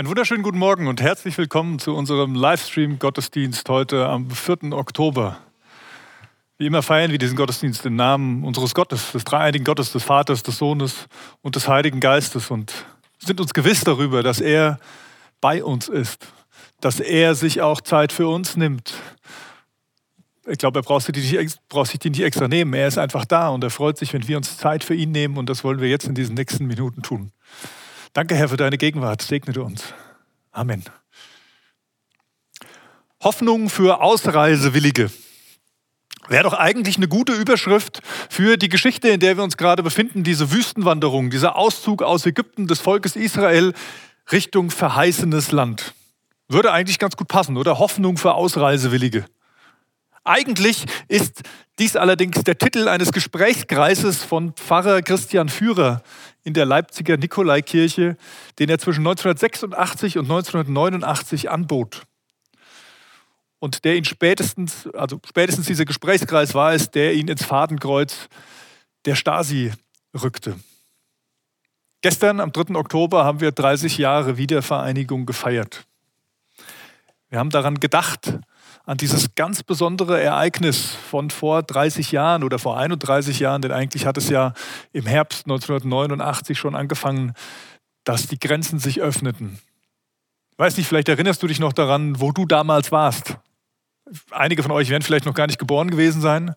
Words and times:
Einen 0.00 0.08
wunderschönen 0.08 0.42
guten 0.42 0.56
Morgen 0.56 0.86
und 0.86 1.02
herzlich 1.02 1.36
willkommen 1.36 1.78
zu 1.78 1.94
unserem 1.94 2.34
Livestream-Gottesdienst 2.34 3.68
heute 3.68 4.08
am 4.08 4.30
4. 4.30 4.72
Oktober. 4.72 5.36
Wie 6.56 6.64
immer 6.64 6.82
feiern 6.82 7.10
wir 7.10 7.18
diesen 7.18 7.36
Gottesdienst 7.36 7.84
im 7.84 7.96
Namen 7.96 8.42
unseres 8.42 8.74
Gottes, 8.74 9.12
des 9.12 9.24
dreieinigen 9.24 9.62
Gottes, 9.62 9.92
des 9.92 10.02
Vaters, 10.02 10.42
des 10.42 10.56
Sohnes 10.56 11.06
und 11.42 11.54
des 11.54 11.68
Heiligen 11.68 12.00
Geistes 12.00 12.50
und 12.50 12.72
sind 13.18 13.42
uns 13.42 13.52
gewiss 13.52 13.84
darüber, 13.84 14.22
dass 14.22 14.40
er 14.40 14.78
bei 15.42 15.62
uns 15.62 15.86
ist, 15.88 16.28
dass 16.80 16.98
er 16.98 17.34
sich 17.34 17.60
auch 17.60 17.82
Zeit 17.82 18.10
für 18.10 18.26
uns 18.26 18.56
nimmt. 18.56 18.94
Ich 20.46 20.56
glaube, 20.56 20.78
er 20.78 20.82
braucht 20.82 21.04
sich, 21.04 21.12
die 21.12 21.20
nicht, 21.20 21.68
braucht 21.68 21.90
sich 21.90 21.98
die 21.98 22.08
nicht 22.08 22.22
extra 22.22 22.48
nehmen. 22.48 22.72
Er 22.72 22.88
ist 22.88 22.96
einfach 22.96 23.26
da 23.26 23.50
und 23.50 23.62
er 23.62 23.70
freut 23.70 23.98
sich, 23.98 24.14
wenn 24.14 24.26
wir 24.26 24.38
uns 24.38 24.56
Zeit 24.56 24.82
für 24.82 24.94
ihn 24.94 25.12
nehmen 25.12 25.36
und 25.36 25.50
das 25.50 25.62
wollen 25.62 25.82
wir 25.82 25.90
jetzt 25.90 26.06
in 26.06 26.14
diesen 26.14 26.36
nächsten 26.36 26.64
Minuten 26.64 27.02
tun. 27.02 27.32
Danke, 28.12 28.34
Herr, 28.34 28.48
für 28.48 28.56
deine 28.56 28.76
Gegenwart. 28.76 29.22
Segne 29.22 29.52
du 29.52 29.62
uns. 29.62 29.84
Amen. 30.50 30.84
Hoffnung 33.22 33.68
für 33.68 34.00
Ausreisewillige. 34.00 35.10
Wäre 36.28 36.44
doch 36.44 36.54
eigentlich 36.54 36.96
eine 36.96 37.08
gute 37.08 37.32
Überschrift 37.32 38.00
für 38.28 38.56
die 38.56 38.68
Geschichte, 38.68 39.08
in 39.08 39.20
der 39.20 39.36
wir 39.36 39.44
uns 39.44 39.56
gerade 39.56 39.82
befinden, 39.82 40.22
diese 40.24 40.50
Wüstenwanderung, 40.50 41.30
dieser 41.30 41.56
Auszug 41.56 42.02
aus 42.02 42.24
Ägypten 42.26 42.66
des 42.66 42.80
Volkes 42.80 43.16
Israel 43.16 43.74
Richtung 44.32 44.70
verheißenes 44.70 45.52
Land. 45.52 45.94
Würde 46.48 46.72
eigentlich 46.72 46.98
ganz 46.98 47.16
gut 47.16 47.28
passen, 47.28 47.56
oder? 47.56 47.78
Hoffnung 47.78 48.16
für 48.16 48.34
Ausreisewillige. 48.34 49.24
Eigentlich 50.24 50.84
ist 51.08 51.42
dies 51.78 51.96
allerdings 51.96 52.44
der 52.44 52.58
Titel 52.58 52.88
eines 52.88 53.10
Gesprächskreises 53.10 54.22
von 54.22 54.52
Pfarrer 54.52 55.00
Christian 55.00 55.48
Führer 55.48 56.02
in 56.44 56.52
der 56.52 56.66
Leipziger 56.66 57.16
Nikolaikirche, 57.16 58.16
den 58.58 58.68
er 58.68 58.78
zwischen 58.78 59.00
1986 59.00 60.18
und 60.18 60.24
1989 60.24 61.50
anbot. 61.50 62.02
Und 63.58 63.84
der 63.84 63.96
ihn 63.96 64.04
spätestens, 64.04 64.88
also 64.94 65.20
spätestens 65.26 65.66
dieser 65.66 65.84
Gesprächskreis 65.84 66.54
war 66.54 66.72
es, 66.72 66.90
der 66.90 67.14
ihn 67.14 67.28
ins 67.28 67.44
Fadenkreuz 67.44 68.28
der 69.06 69.14
Stasi 69.14 69.72
rückte. 70.14 70.58
Gestern, 72.02 72.40
am 72.40 72.52
3. 72.52 72.74
Oktober, 72.76 73.24
haben 73.24 73.40
wir 73.40 73.52
30 73.52 73.98
Jahre 73.98 74.38
Wiedervereinigung 74.38 75.26
gefeiert. 75.26 75.86
Wir 77.28 77.38
haben 77.38 77.50
daran 77.50 77.78
gedacht, 77.78 78.38
an 78.84 78.96
dieses 78.96 79.34
ganz 79.34 79.62
besondere 79.62 80.20
Ereignis 80.20 80.94
von 81.10 81.30
vor 81.30 81.62
30 81.62 82.12
Jahren 82.12 82.42
oder 82.42 82.58
vor 82.58 82.78
31 82.78 83.38
Jahren, 83.38 83.62
denn 83.62 83.72
eigentlich 83.72 84.06
hat 84.06 84.16
es 84.16 84.28
ja 84.28 84.52
im 84.92 85.06
Herbst 85.06 85.46
1989 85.46 86.58
schon 86.58 86.74
angefangen, 86.74 87.34
dass 88.04 88.26
die 88.26 88.38
Grenzen 88.38 88.78
sich 88.78 89.00
öffneten. 89.00 89.58
Ich 90.52 90.58
weiß 90.58 90.76
nicht, 90.76 90.86
vielleicht 90.86 91.08
erinnerst 91.08 91.42
du 91.42 91.46
dich 91.46 91.60
noch 91.60 91.72
daran, 91.72 92.20
wo 92.20 92.32
du 92.32 92.46
damals 92.46 92.92
warst. 92.92 93.36
Einige 94.30 94.62
von 94.62 94.72
euch 94.72 94.90
werden 94.90 95.02
vielleicht 95.02 95.26
noch 95.26 95.34
gar 95.34 95.46
nicht 95.46 95.58
geboren 95.58 95.90
gewesen 95.90 96.20
sein. 96.20 96.54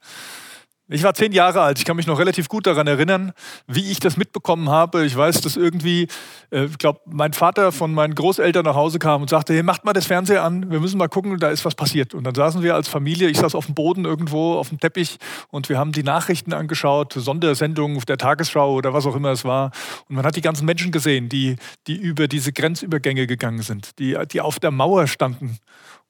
Ich 0.90 1.02
war 1.04 1.14
zehn 1.14 1.32
Jahre 1.32 1.62
alt. 1.62 1.80
Ich 1.80 1.86
kann 1.86 1.96
mich 1.96 2.08
noch 2.08 2.20
relativ 2.20 2.50
gut 2.50 2.68
daran 2.68 2.88
erinnern, 2.88 3.32
wie 3.68 3.90
ich 3.90 4.02
das 4.02 4.18
mitbekommen 4.18 4.70
habe. 4.70 5.06
Ich 5.06 5.16
weiß, 5.16 5.40
dass 5.40 5.56
irgendwie, 5.56 6.08
äh, 6.52 6.66
ich 6.66 6.78
glaube, 6.78 7.00
mein 7.06 7.32
Vater 7.32 7.72
von 7.72 7.94
meinen 7.94 8.16
Großeltern 8.16 8.66
nach 8.66 8.76
Hause 8.76 9.00
kam 9.00 9.22
und 9.22 9.30
sagte: 9.30 9.54
Hey, 9.54 9.64
macht 9.64 9.86
mal 9.86 9.94
das 9.94 10.08
Fernseher 10.08 10.44
an. 10.44 10.70
Wir 10.70 10.82
müssen 10.82 10.98
mal 10.98 11.08
gucken, 11.08 11.38
da 11.40 11.50
ist 11.50 11.64
was 11.64 11.76
passiert. 11.76 12.14
Und 12.14 12.26
dann 12.26 12.36
saßen 12.36 12.62
wir 12.64 12.76
als 12.76 12.90
Familie. 12.90 13.30
Ich 13.30 13.38
saß 13.38 13.56
auf 13.56 13.68
dem 13.68 13.76
Boden 13.76 14.04
irgendwo 14.04 14.56
auf 14.56 14.70
dem 14.70 14.80
Teppich 14.80 15.20
und 15.50 15.70
wir 15.70 15.78
haben 15.78 15.94
die 15.94 16.04
Nachrichten 16.04 16.52
angeschaut, 16.52 17.14
Sondersendungen 17.14 18.00
der 18.02 18.18
Tagesschau 18.18 18.74
oder 18.74 18.94
was 18.94 19.06
auch 19.06 19.16
immer 19.16 19.32
es 19.32 19.46
war. 19.46 19.72
Und 20.10 20.18
man 20.18 20.26
hat 20.26 20.36
die 20.36 20.42
ganzen 20.42 20.66
Menschen 20.66 20.92
gesehen, 20.92 21.30
die, 21.30 21.56
die 21.88 21.96
über 21.96 22.28
diese 22.28 22.52
Grenzübergänge 22.52 23.26
gegangen 23.26 23.62
sind, 23.62 24.00
die, 24.00 24.18
die 24.32 24.42
auf 24.42 24.60
der 24.60 24.72
Mauer 24.72 25.08
standen 25.08 25.60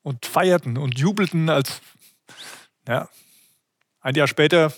und 0.01 0.25
feierten 0.25 0.77
und 0.77 0.97
jubelten 0.97 1.49
als 1.49 1.81
ja, 2.87 3.07
ein 4.03 4.15
Jahr 4.15 4.27
später 4.27 4.71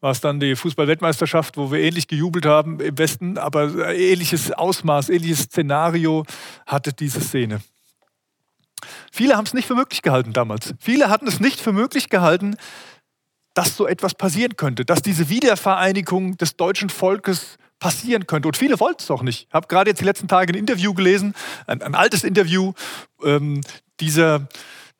war 0.00 0.12
es 0.12 0.20
dann 0.20 0.40
die 0.40 0.56
Fußball-Weltmeisterschaft, 0.56 1.56
wo 1.56 1.70
wir 1.70 1.80
ähnlich 1.80 2.08
gejubelt 2.08 2.46
haben 2.46 2.80
im 2.80 2.96
Westen, 2.96 3.36
aber 3.36 3.94
ähnliches 3.94 4.50
Ausmaß, 4.52 5.10
ähnliches 5.10 5.42
Szenario 5.42 6.24
hatte 6.66 6.92
diese 6.92 7.20
Szene. 7.20 7.60
Viele 9.12 9.36
haben 9.36 9.44
es 9.44 9.52
nicht 9.52 9.66
für 9.66 9.74
möglich 9.74 10.00
gehalten 10.00 10.32
damals. 10.32 10.72
Viele 10.78 11.10
hatten 11.10 11.26
es 11.26 11.40
nicht 11.40 11.60
für 11.60 11.72
möglich 11.72 12.08
gehalten, 12.08 12.56
dass 13.52 13.76
so 13.76 13.86
etwas 13.86 14.14
passieren 14.14 14.56
könnte, 14.56 14.84
dass 14.84 15.02
diese 15.02 15.28
Wiedervereinigung 15.28 16.38
des 16.38 16.56
deutschen 16.56 16.88
Volkes 16.88 17.58
passieren 17.78 18.26
könnte. 18.26 18.48
Und 18.48 18.56
viele 18.56 18.78
wollten 18.78 19.02
es 19.02 19.10
auch 19.10 19.22
nicht. 19.22 19.48
Ich 19.48 19.54
habe 19.54 19.66
gerade 19.66 19.90
jetzt 19.90 20.00
die 20.00 20.04
letzten 20.04 20.28
Tage 20.28 20.52
ein 20.52 20.56
Interview 20.56 20.94
gelesen, 20.94 21.34
ein, 21.66 21.82
ein 21.82 21.94
altes 21.94 22.24
Interview 22.24 22.72
ähm, 23.22 23.60
dieser 23.98 24.48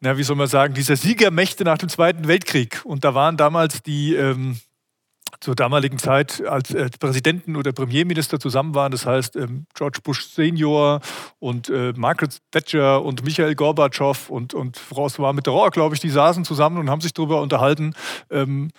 na, 0.00 0.16
wie 0.16 0.22
soll 0.22 0.36
man 0.36 0.48
sagen, 0.48 0.74
dieser 0.74 0.96
Siegermächte 0.96 1.64
nach 1.64 1.78
dem 1.78 1.88
Zweiten 1.88 2.26
Weltkrieg. 2.26 2.80
Und 2.84 3.04
da 3.04 3.14
waren 3.14 3.36
damals 3.36 3.82
die 3.82 4.14
ähm, 4.14 4.58
zur 5.40 5.54
damaligen 5.54 5.98
Zeit 5.98 6.44
als 6.46 6.74
äh, 6.74 6.90
Präsidenten 6.98 7.56
oder 7.56 7.72
Premierminister 7.72 8.40
zusammen 8.40 8.74
waren, 8.74 8.92
das 8.92 9.06
heißt 9.06 9.36
ähm, 9.36 9.66
George 9.74 10.00
Bush 10.02 10.26
Senior 10.26 11.00
und 11.38 11.68
äh, 11.68 11.92
Margaret 11.96 12.38
Thatcher 12.50 13.02
und 13.02 13.24
Michael 13.24 13.54
Gorbatschow 13.54 14.28
und, 14.28 14.54
und 14.54 14.78
François 14.78 15.32
Mitterrand, 15.32 15.72
glaube 15.72 15.94
ich, 15.94 16.00
die 16.00 16.10
saßen 16.10 16.44
zusammen 16.44 16.78
und 16.78 16.90
haben 16.90 17.00
sich 17.00 17.14
darüber 17.14 17.40
unterhalten, 17.40 17.94
ähm, 18.30 18.70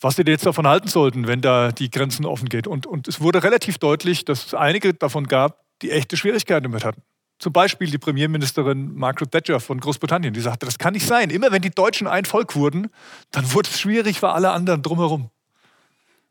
was 0.00 0.16
sie 0.16 0.22
jetzt 0.22 0.46
davon 0.46 0.66
halten 0.66 0.88
sollten, 0.88 1.26
wenn 1.26 1.40
da 1.40 1.72
die 1.72 1.90
Grenzen 1.90 2.24
offen 2.24 2.48
geht. 2.48 2.66
Und, 2.66 2.86
und 2.86 3.08
es 3.08 3.20
wurde 3.20 3.42
relativ 3.42 3.78
deutlich, 3.78 4.24
dass 4.24 4.46
es 4.46 4.54
einige 4.54 4.94
davon 4.94 5.26
gab, 5.26 5.64
die 5.82 5.90
echte 5.90 6.16
Schwierigkeiten 6.16 6.64
damit 6.64 6.84
hatten. 6.84 7.02
Zum 7.38 7.52
Beispiel 7.52 7.88
die 7.88 7.98
Premierministerin 7.98 8.94
Margaret 8.94 9.30
Thatcher 9.30 9.60
von 9.60 9.78
Großbritannien, 9.78 10.34
die 10.34 10.40
sagte, 10.40 10.66
das 10.66 10.78
kann 10.78 10.94
nicht 10.94 11.06
sein. 11.06 11.30
Immer 11.30 11.52
wenn 11.52 11.62
die 11.62 11.70
Deutschen 11.70 12.08
ein 12.08 12.24
Volk 12.24 12.56
wurden, 12.56 12.90
dann 13.30 13.52
wurde 13.52 13.68
es 13.70 13.80
schwierig 13.80 14.18
für 14.18 14.30
alle 14.30 14.50
anderen 14.50 14.82
drumherum. 14.82 15.30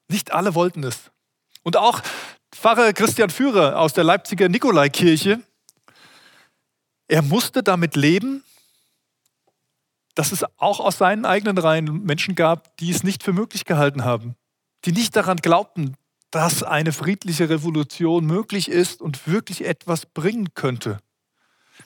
Nicht 0.09 0.31
alle 0.31 0.53
wollten 0.53 0.83
es. 0.83 1.11
Und 1.63 1.77
auch 1.77 2.01
Pfarrer 2.53 2.91
Christian 2.93 3.29
Führer 3.29 3.79
aus 3.79 3.93
der 3.93 4.03
Leipziger 4.03 4.49
Nikolaikirche, 4.49 5.39
er 7.07 7.21
musste 7.21 7.63
damit 7.63 7.95
leben, 7.95 8.43
dass 10.15 10.31
es 10.31 10.43
auch 10.57 10.79
aus 10.79 10.97
seinen 10.97 11.25
eigenen 11.25 11.57
Reihen 11.57 12.03
Menschen 12.03 12.35
gab, 12.35 12.75
die 12.77 12.89
es 12.89 13.03
nicht 13.03 13.23
für 13.23 13.33
möglich 13.33 13.65
gehalten 13.65 14.03
haben, 14.03 14.35
die 14.85 14.91
nicht 14.91 15.15
daran 15.15 15.37
glaubten, 15.37 15.95
dass 16.31 16.63
eine 16.63 16.91
friedliche 16.91 17.49
Revolution 17.49 18.25
möglich 18.25 18.69
ist 18.69 19.01
und 19.01 19.27
wirklich 19.27 19.65
etwas 19.65 20.05
bringen 20.05 20.53
könnte. 20.53 20.99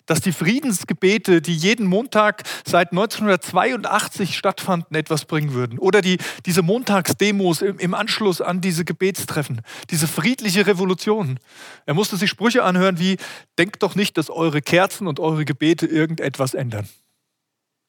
Dass 0.06 0.22
die 0.22 0.32
Friedensgebete, 0.32 1.42
die 1.42 1.56
jeden 1.56 1.86
Montag 1.86 2.44
seit 2.66 2.92
1982 2.92 4.38
stattfanden, 4.38 4.96
etwas 4.96 5.26
bringen 5.26 5.54
würden. 5.54 5.78
Oder 5.78 6.02
die, 6.02 6.18
diese 6.46 6.62
Montagsdemos 6.64 7.62
im, 7.62 7.78
im 7.78 7.94
Anschluss 7.94 8.42
an 8.42 8.62
diese 8.62 8.86
Gebetstreffen. 8.86 9.62
Diese 9.90 10.08
friedliche 10.08 10.66
Revolution. 10.66 11.40
Er 11.86 11.94
musste 11.94 12.18
sich 12.18 12.30
Sprüche 12.30 12.64
anhören 12.64 13.00
wie, 13.00 13.18
denkt 13.60 13.84
doch 13.84 13.96
nicht, 13.96 14.18
dass 14.18 14.30
eure 14.30 14.62
Kerzen 14.62 15.08
und 15.08 15.20
eure 15.20 15.46
Gebete 15.46 15.86
irgendetwas 15.86 16.54
ändern. 16.54 16.88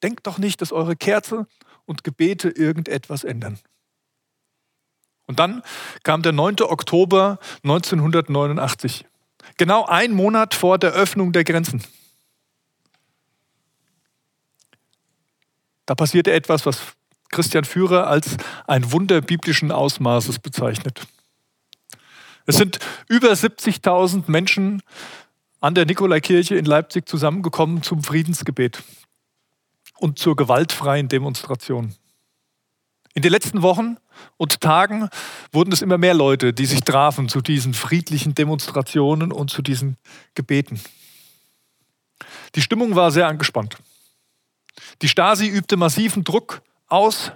Denkt 0.03 0.27
doch 0.27 0.37
nicht, 0.37 0.61
dass 0.61 0.73
eure 0.73 0.97
Kerze 0.97 1.47
und 1.85 2.03
Gebete 2.03 2.49
irgendetwas 2.49 3.23
ändern. 3.23 3.57
Und 5.25 5.39
dann 5.39 5.63
kam 6.03 6.21
der 6.21 6.31
9. 6.31 6.61
Oktober 6.61 7.39
1989, 7.63 9.05
genau 9.57 9.85
ein 9.85 10.11
Monat 10.11 10.53
vor 10.53 10.77
der 10.77 10.91
Öffnung 10.91 11.31
der 11.31 11.43
Grenzen. 11.43 11.83
Da 15.85 15.95
passierte 15.95 16.31
etwas, 16.31 16.65
was 16.65 16.79
Christian 17.29 17.65
Führer 17.65 18.07
als 18.07 18.37
ein 18.67 18.91
Wunder 18.91 19.21
biblischen 19.21 19.71
Ausmaßes 19.71 20.39
bezeichnet. 20.39 21.07
Es 22.45 22.57
sind 22.57 22.79
über 23.07 23.31
70.000 23.31 24.23
Menschen 24.27 24.81
an 25.61 25.75
der 25.75 25.85
Nikolaikirche 25.85 26.55
in 26.55 26.65
Leipzig 26.65 27.07
zusammengekommen 27.07 27.83
zum 27.83 28.03
Friedensgebet 28.03 28.83
und 29.97 30.19
zur 30.19 30.35
gewaltfreien 30.35 31.07
Demonstration. 31.07 31.95
In 33.13 33.21
den 33.21 33.31
letzten 33.31 33.61
Wochen 33.61 33.97
und 34.37 34.61
Tagen 34.61 35.09
wurden 35.51 35.71
es 35.71 35.81
immer 35.81 35.97
mehr 35.97 36.13
Leute, 36.13 36.53
die 36.53 36.65
sich 36.65 36.81
trafen 36.81 37.29
zu 37.29 37.41
diesen 37.41 37.73
friedlichen 37.73 38.35
Demonstrationen 38.35 39.31
und 39.31 39.49
zu 39.49 39.61
diesen 39.61 39.97
Gebeten. 40.35 40.79
Die 42.55 42.61
Stimmung 42.61 42.95
war 42.95 43.11
sehr 43.11 43.27
angespannt. 43.27 43.77
Die 45.01 45.07
Stasi 45.07 45.47
übte 45.47 45.77
massiven 45.77 46.23
Druck 46.23 46.61
aus. 46.87 47.31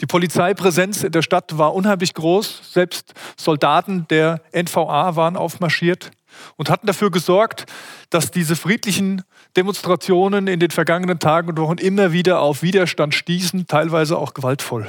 Die 0.00 0.06
Polizeipräsenz 0.06 1.04
in 1.04 1.12
der 1.12 1.22
Stadt 1.22 1.58
war 1.58 1.74
unheimlich 1.74 2.14
groß. 2.14 2.72
Selbst 2.72 3.14
Soldaten 3.36 4.06
der 4.08 4.42
NVA 4.52 5.16
waren 5.16 5.36
aufmarschiert 5.36 6.10
und 6.56 6.70
hatten 6.70 6.86
dafür 6.86 7.10
gesorgt, 7.10 7.66
dass 8.10 8.30
diese 8.30 8.56
friedlichen 8.56 9.22
Demonstrationen 9.56 10.46
in 10.48 10.60
den 10.60 10.70
vergangenen 10.70 11.18
Tagen 11.18 11.48
und 11.48 11.58
Wochen 11.58 11.78
immer 11.78 12.12
wieder 12.12 12.40
auf 12.40 12.62
Widerstand 12.62 13.14
stießen, 13.14 13.66
teilweise 13.66 14.18
auch 14.18 14.34
gewaltvoll. 14.34 14.88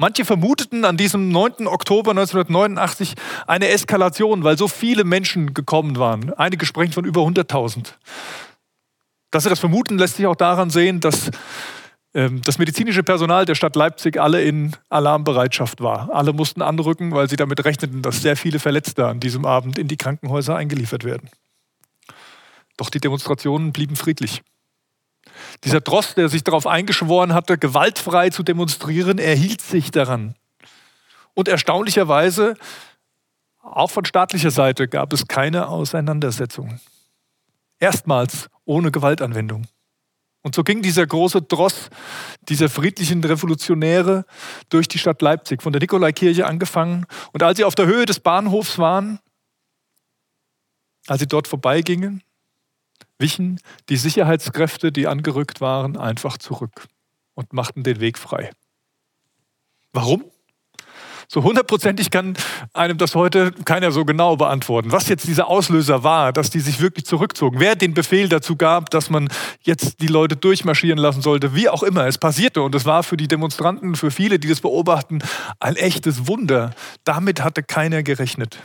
Manche 0.00 0.24
vermuteten 0.24 0.86
an 0.86 0.96
diesem 0.96 1.28
9. 1.28 1.66
Oktober 1.66 2.12
1989 2.12 3.12
eine 3.46 3.68
Eskalation, 3.68 4.44
weil 4.44 4.56
so 4.56 4.66
viele 4.66 5.04
Menschen 5.04 5.52
gekommen 5.52 5.98
waren. 5.98 6.32
Einige 6.32 6.64
sprechen 6.64 6.92
von 6.92 7.04
über 7.04 7.20
100.000. 7.20 7.92
Dass 9.30 9.42
sie 9.42 9.50
das 9.50 9.60
vermuten, 9.60 9.98
lässt 9.98 10.16
sich 10.16 10.26
auch 10.26 10.36
daran 10.36 10.70
sehen, 10.70 11.00
dass 11.00 11.30
ähm, 12.14 12.40
das 12.40 12.56
medizinische 12.56 13.02
Personal 13.02 13.44
der 13.44 13.54
Stadt 13.54 13.76
Leipzig 13.76 14.18
alle 14.18 14.42
in 14.42 14.74
Alarmbereitschaft 14.88 15.82
war. 15.82 16.08
Alle 16.14 16.32
mussten 16.32 16.62
anrücken, 16.62 17.12
weil 17.12 17.28
sie 17.28 17.36
damit 17.36 17.62
rechneten, 17.66 18.00
dass 18.00 18.22
sehr 18.22 18.38
viele 18.38 18.58
Verletzte 18.58 19.06
an 19.06 19.20
diesem 19.20 19.44
Abend 19.44 19.78
in 19.78 19.86
die 19.86 19.98
Krankenhäuser 19.98 20.56
eingeliefert 20.56 21.04
werden. 21.04 21.28
Doch 22.78 22.88
die 22.88 23.00
Demonstrationen 23.00 23.72
blieben 23.72 23.96
friedlich. 23.96 24.40
Dieser 25.64 25.80
Drost, 25.80 26.16
der 26.16 26.28
sich 26.28 26.44
darauf 26.44 26.66
eingeschworen 26.66 27.34
hatte, 27.34 27.58
gewaltfrei 27.58 28.30
zu 28.30 28.42
demonstrieren, 28.42 29.18
erhielt 29.18 29.60
sich 29.60 29.90
daran. 29.90 30.34
Und 31.34 31.48
erstaunlicherweise, 31.48 32.54
auch 33.62 33.90
von 33.90 34.04
staatlicher 34.04 34.50
Seite, 34.50 34.88
gab 34.88 35.12
es 35.12 35.26
keine 35.26 35.68
Auseinandersetzungen. 35.68 36.80
Erstmals 37.78 38.48
ohne 38.64 38.90
Gewaltanwendung. 38.90 39.66
Und 40.42 40.54
so 40.54 40.64
ging 40.64 40.80
dieser 40.80 41.06
große 41.06 41.42
Dross 41.42 41.90
dieser 42.48 42.70
friedlichen 42.70 43.22
Revolutionäre 43.22 44.24
durch 44.70 44.88
die 44.88 44.98
Stadt 44.98 45.20
Leipzig, 45.20 45.62
von 45.62 45.72
der 45.72 45.80
Nikolaikirche 45.80 46.46
angefangen. 46.46 47.04
Und 47.32 47.42
als 47.42 47.58
sie 47.58 47.64
auf 47.64 47.74
der 47.74 47.86
Höhe 47.86 48.06
des 48.06 48.20
Bahnhofs 48.20 48.78
waren, 48.78 49.18
als 51.06 51.20
sie 51.20 51.26
dort 51.26 51.46
vorbeigingen, 51.46 52.22
wichen 53.20 53.60
die 53.88 53.96
Sicherheitskräfte, 53.96 54.92
die 54.92 55.06
angerückt 55.06 55.60
waren, 55.60 55.96
einfach 55.96 56.38
zurück 56.38 56.88
und 57.34 57.52
machten 57.52 57.82
den 57.82 58.00
Weg 58.00 58.18
frei. 58.18 58.50
Warum? 59.92 60.24
So 61.32 61.44
hundertprozentig 61.44 62.10
kann 62.10 62.34
einem 62.72 62.98
das 62.98 63.14
heute 63.14 63.52
keiner 63.64 63.92
so 63.92 64.04
genau 64.04 64.34
beantworten. 64.34 64.90
Was 64.90 65.08
jetzt 65.08 65.28
dieser 65.28 65.46
Auslöser 65.46 66.02
war, 66.02 66.32
dass 66.32 66.50
die 66.50 66.58
sich 66.58 66.80
wirklich 66.80 67.06
zurückzogen. 67.06 67.60
Wer 67.60 67.76
den 67.76 67.94
Befehl 67.94 68.28
dazu 68.28 68.56
gab, 68.56 68.90
dass 68.90 69.10
man 69.10 69.28
jetzt 69.62 70.00
die 70.00 70.08
Leute 70.08 70.34
durchmarschieren 70.34 70.98
lassen 70.98 71.22
sollte, 71.22 71.54
wie 71.54 71.68
auch 71.68 71.84
immer. 71.84 72.08
Es 72.08 72.18
passierte 72.18 72.62
und 72.62 72.74
es 72.74 72.84
war 72.84 73.04
für 73.04 73.16
die 73.16 73.28
Demonstranten, 73.28 73.94
für 73.94 74.10
viele, 74.10 74.40
die 74.40 74.48
das 74.48 74.60
beobachten, 74.60 75.20
ein 75.60 75.76
echtes 75.76 76.26
Wunder. 76.26 76.74
Damit 77.04 77.44
hatte 77.44 77.62
keiner 77.62 78.02
gerechnet. 78.02 78.58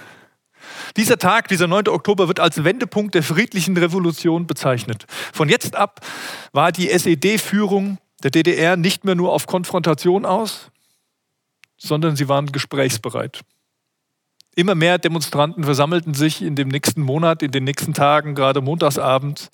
Dieser 0.97 1.17
Tag, 1.17 1.47
dieser 1.47 1.67
9. 1.67 1.87
Oktober, 1.89 2.27
wird 2.27 2.39
als 2.39 2.63
Wendepunkt 2.63 3.15
der 3.15 3.23
friedlichen 3.23 3.77
Revolution 3.77 4.47
bezeichnet. 4.47 5.05
Von 5.33 5.49
jetzt 5.49 5.75
ab 5.75 6.01
war 6.51 6.71
die 6.71 6.89
SED-Führung 6.89 7.97
der 8.23 8.31
DDR 8.31 8.77
nicht 8.77 9.05
mehr 9.05 9.15
nur 9.15 9.33
auf 9.33 9.47
Konfrontation 9.47 10.25
aus, 10.25 10.71
sondern 11.77 12.15
sie 12.15 12.27
waren 12.27 12.51
gesprächsbereit. 12.51 13.41
Immer 14.55 14.73
mehr 14.73 14.97
Demonstranten 14.97 15.65
versammelten 15.65 16.13
sich 16.13 16.41
in 16.41 16.55
dem 16.55 16.69
nächsten 16.69 17.01
Monat, 17.01 17.43
in 17.43 17.51
den 17.51 17.65
nächsten 17.65 17.93
Tagen, 17.93 18.35
gerade 18.35 18.61
montagsabends 18.61 19.51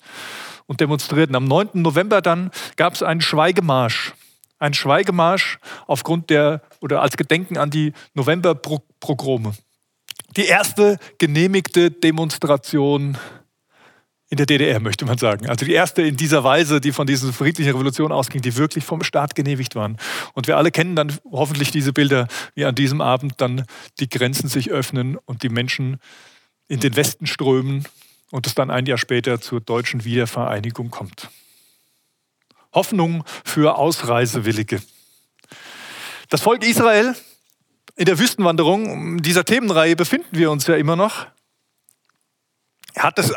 und 0.66 0.80
demonstrierten. 0.80 1.34
Am 1.34 1.44
9. 1.44 1.70
November 1.74 2.22
dann 2.22 2.50
gab 2.76 2.94
es 2.94 3.02
einen 3.02 3.20
Schweigemarsch. 3.20 4.14
Ein 4.60 4.74
Schweigemarsch 4.74 5.58
aufgrund 5.88 6.30
der 6.30 6.62
oder 6.80 7.02
als 7.02 7.16
Gedenken 7.16 7.58
an 7.58 7.70
die 7.70 7.92
Novemberpogrome. 8.14 9.54
Die 10.36 10.46
erste 10.46 10.98
genehmigte 11.18 11.90
Demonstration 11.90 13.18
in 14.32 14.38
der 14.38 14.46
DDR, 14.46 14.80
möchte 14.80 15.04
man 15.04 15.18
sagen. 15.18 15.46
Also 15.46 15.66
die 15.66 15.74
erste 15.74 16.00
in 16.00 16.16
dieser 16.16 16.42
Weise, 16.42 16.80
die 16.80 16.92
von 16.92 17.06
dieser 17.06 17.34
friedlichen 17.34 17.72
Revolution 17.72 18.12
ausging, 18.12 18.40
die 18.40 18.56
wirklich 18.56 18.82
vom 18.82 19.02
Staat 19.02 19.34
genehmigt 19.34 19.74
waren. 19.74 19.98
Und 20.32 20.46
wir 20.46 20.56
alle 20.56 20.70
kennen 20.70 20.96
dann 20.96 21.12
hoffentlich 21.30 21.70
diese 21.70 21.92
Bilder, 21.92 22.28
wie 22.54 22.64
an 22.64 22.74
diesem 22.74 23.02
Abend 23.02 23.34
dann 23.42 23.66
die 24.00 24.08
Grenzen 24.08 24.48
sich 24.48 24.70
öffnen 24.70 25.18
und 25.26 25.42
die 25.42 25.50
Menschen 25.50 25.98
in 26.66 26.80
den 26.80 26.96
Westen 26.96 27.26
strömen 27.26 27.86
und 28.30 28.46
es 28.46 28.54
dann 28.54 28.70
ein 28.70 28.86
Jahr 28.86 28.96
später 28.96 29.38
zur 29.38 29.60
deutschen 29.60 30.04
Wiedervereinigung 30.04 30.90
kommt. 30.90 31.28
Hoffnung 32.72 33.24
für 33.44 33.76
Ausreisewillige. 33.76 34.80
Das 36.30 36.40
Volk 36.40 36.64
Israel 36.64 37.14
in 38.02 38.06
der 38.06 38.18
Wüstenwanderung 38.18 39.22
dieser 39.22 39.44
Themenreihe 39.44 39.94
befinden 39.94 40.36
wir 40.36 40.50
uns 40.50 40.66
ja 40.66 40.74
immer 40.74 40.96
noch. 40.96 41.28
Er 42.94 43.04
hat 43.04 43.16
es 43.20 43.32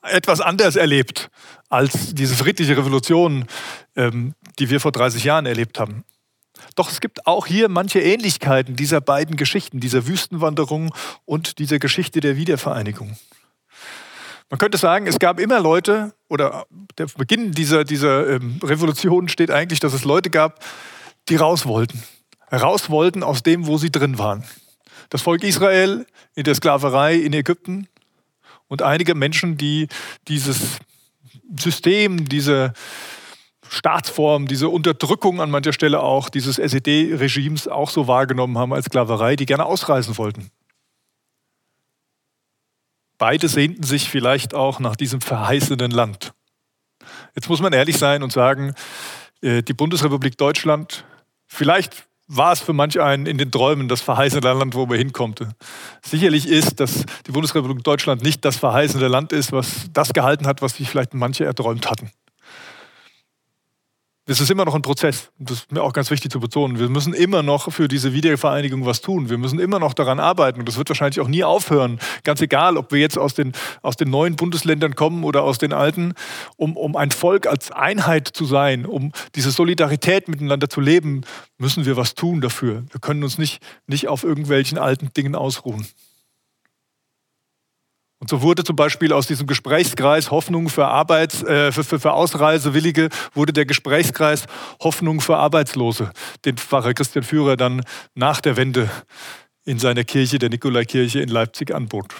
etwas 0.00 0.40
anders 0.40 0.76
erlebt 0.76 1.28
als 1.68 2.14
diese 2.14 2.34
friedliche 2.34 2.74
Revolution, 2.74 3.44
ähm, 3.96 4.32
die 4.58 4.70
wir 4.70 4.80
vor 4.80 4.92
30 4.92 5.24
Jahren 5.24 5.44
erlebt 5.44 5.78
haben. 5.78 6.04
Doch 6.74 6.90
es 6.90 7.02
gibt 7.02 7.26
auch 7.26 7.46
hier 7.46 7.68
manche 7.68 8.00
Ähnlichkeiten 8.00 8.76
dieser 8.76 9.02
beiden 9.02 9.36
Geschichten, 9.36 9.78
dieser 9.78 10.06
Wüstenwanderung 10.06 10.94
und 11.26 11.58
dieser 11.58 11.78
Geschichte 11.78 12.20
der 12.20 12.38
Wiedervereinigung. 12.38 13.14
Man 14.48 14.56
könnte 14.56 14.78
sagen, 14.78 15.06
es 15.06 15.18
gab 15.18 15.38
immer 15.38 15.60
Leute, 15.60 16.14
oder 16.30 16.64
der 16.96 17.08
Beginn 17.08 17.52
dieser, 17.52 17.84
dieser 17.84 18.26
ähm, 18.26 18.58
Revolution 18.62 19.28
steht 19.28 19.50
eigentlich, 19.50 19.80
dass 19.80 19.92
es 19.92 20.04
Leute 20.04 20.30
gab, 20.30 20.64
die 21.28 21.36
raus 21.36 21.66
wollten. 21.66 22.02
Raus 22.50 22.90
wollten 22.90 23.22
aus 23.22 23.42
dem, 23.42 23.66
wo 23.66 23.78
sie 23.78 23.90
drin 23.90 24.18
waren. 24.18 24.44
Das 25.10 25.22
Volk 25.22 25.42
Israel 25.42 26.06
in 26.34 26.44
der 26.44 26.54
Sklaverei 26.54 27.14
in 27.16 27.32
Ägypten, 27.32 27.88
und 28.68 28.82
einige 28.82 29.14
Menschen, 29.14 29.56
die 29.56 29.88
dieses 30.28 30.78
System, 31.58 32.28
diese 32.28 32.74
Staatsform, 33.68 34.46
diese 34.46 34.68
Unterdrückung 34.68 35.40
an 35.40 35.50
mancher 35.50 35.72
Stelle 35.72 36.00
auch 36.00 36.28
dieses 36.28 36.58
SED-Regimes 36.58 37.68
auch 37.68 37.90
so 37.90 38.06
wahrgenommen 38.06 38.56
haben 38.56 38.72
als 38.72 38.86
Sklaverei, 38.86 39.36
die 39.36 39.46
gerne 39.46 39.64
ausreisen 39.64 40.16
wollten. 40.16 40.50
Beide 43.16 43.48
sehnten 43.48 43.82
sich 43.82 44.08
vielleicht 44.08 44.54
auch 44.54 44.78
nach 44.78 44.94
diesem 44.94 45.20
verheißenen 45.20 45.90
Land. 45.90 46.32
Jetzt 47.34 47.48
muss 47.48 47.60
man 47.60 47.72
ehrlich 47.72 47.98
sein 47.98 48.22
und 48.22 48.32
sagen, 48.32 48.74
äh, 49.40 49.62
die 49.62 49.72
Bundesrepublik 49.72 50.38
Deutschland, 50.38 51.04
vielleicht 51.46 52.07
war 52.28 52.52
es 52.52 52.60
für 52.60 52.74
manch 52.74 53.00
einen 53.00 53.26
in 53.26 53.38
den 53.38 53.50
Träumen 53.50 53.88
das 53.88 54.02
verheißene 54.02 54.52
Land, 54.52 54.74
wo 54.74 54.86
man 54.86 54.98
hinkommte. 54.98 55.50
Sicherlich 56.02 56.46
ist, 56.46 56.78
dass 56.78 57.04
die 57.26 57.32
Bundesrepublik 57.32 57.82
Deutschland 57.82 58.22
nicht 58.22 58.44
das 58.44 58.56
verheißene 58.56 59.08
Land 59.08 59.32
ist, 59.32 59.50
was 59.50 59.86
das 59.92 60.12
gehalten 60.12 60.46
hat, 60.46 60.60
was 60.60 60.76
sich 60.76 60.88
vielleicht 60.88 61.14
manche 61.14 61.46
erträumt 61.46 61.90
hatten. 61.90 62.10
Es 64.30 64.42
ist 64.42 64.50
immer 64.50 64.66
noch 64.66 64.74
ein 64.74 64.82
Prozess. 64.82 65.30
Das 65.38 65.60
ist 65.60 65.72
mir 65.72 65.82
auch 65.82 65.94
ganz 65.94 66.10
wichtig 66.10 66.30
zu 66.30 66.38
betonen. 66.38 66.78
Wir 66.78 66.90
müssen 66.90 67.14
immer 67.14 67.42
noch 67.42 67.72
für 67.72 67.88
diese 67.88 68.12
Wiedervereinigung 68.12 68.84
was 68.84 69.00
tun. 69.00 69.30
Wir 69.30 69.38
müssen 69.38 69.58
immer 69.58 69.78
noch 69.78 69.94
daran 69.94 70.20
arbeiten. 70.20 70.60
Und 70.60 70.68
das 70.68 70.76
wird 70.76 70.90
wahrscheinlich 70.90 71.18
auch 71.20 71.28
nie 71.28 71.44
aufhören. 71.44 71.98
Ganz 72.24 72.42
egal, 72.42 72.76
ob 72.76 72.92
wir 72.92 73.00
jetzt 73.00 73.16
aus 73.16 73.32
den, 73.32 73.52
aus 73.80 73.96
den 73.96 74.10
neuen 74.10 74.36
Bundesländern 74.36 74.94
kommen 74.94 75.24
oder 75.24 75.44
aus 75.44 75.56
den 75.56 75.72
alten, 75.72 76.12
um, 76.56 76.76
um 76.76 76.94
ein 76.94 77.10
Volk 77.10 77.46
als 77.46 77.70
Einheit 77.70 78.28
zu 78.28 78.44
sein, 78.44 78.84
um 78.84 79.12
diese 79.34 79.50
Solidarität 79.50 80.28
miteinander 80.28 80.68
zu 80.68 80.82
leben, 80.82 81.22
müssen 81.56 81.86
wir 81.86 81.96
was 81.96 82.14
tun 82.14 82.42
dafür. 82.42 82.84
Wir 82.90 83.00
können 83.00 83.22
uns 83.22 83.38
nicht, 83.38 83.62
nicht 83.86 84.08
auf 84.08 84.24
irgendwelchen 84.24 84.76
alten 84.76 85.10
Dingen 85.14 85.36
ausruhen. 85.36 85.86
Und 88.20 88.28
so 88.28 88.42
wurde 88.42 88.64
zum 88.64 88.74
Beispiel 88.74 89.12
aus 89.12 89.28
diesem 89.28 89.46
Gesprächskreis 89.46 90.32
Hoffnung 90.32 90.68
für, 90.68 90.88
Arbeits, 90.88 91.42
äh, 91.44 91.70
für, 91.70 91.84
für, 91.84 92.00
für 92.00 92.12
Ausreisewillige, 92.12 93.10
wurde 93.32 93.52
der 93.52 93.64
Gesprächskreis 93.64 94.46
Hoffnung 94.80 95.20
für 95.20 95.36
Arbeitslose, 95.36 96.10
den 96.44 96.56
Pfarrer 96.56 96.94
Christian 96.94 97.22
Führer 97.22 97.56
dann 97.56 97.84
nach 98.14 98.40
der 98.40 98.56
Wende 98.56 98.90
in 99.64 99.78
seiner 99.78 100.02
Kirche, 100.02 100.38
der 100.38 100.48
Nikolaikirche 100.48 101.20
in 101.20 101.28
Leipzig, 101.28 101.72
anbot. 101.72 102.14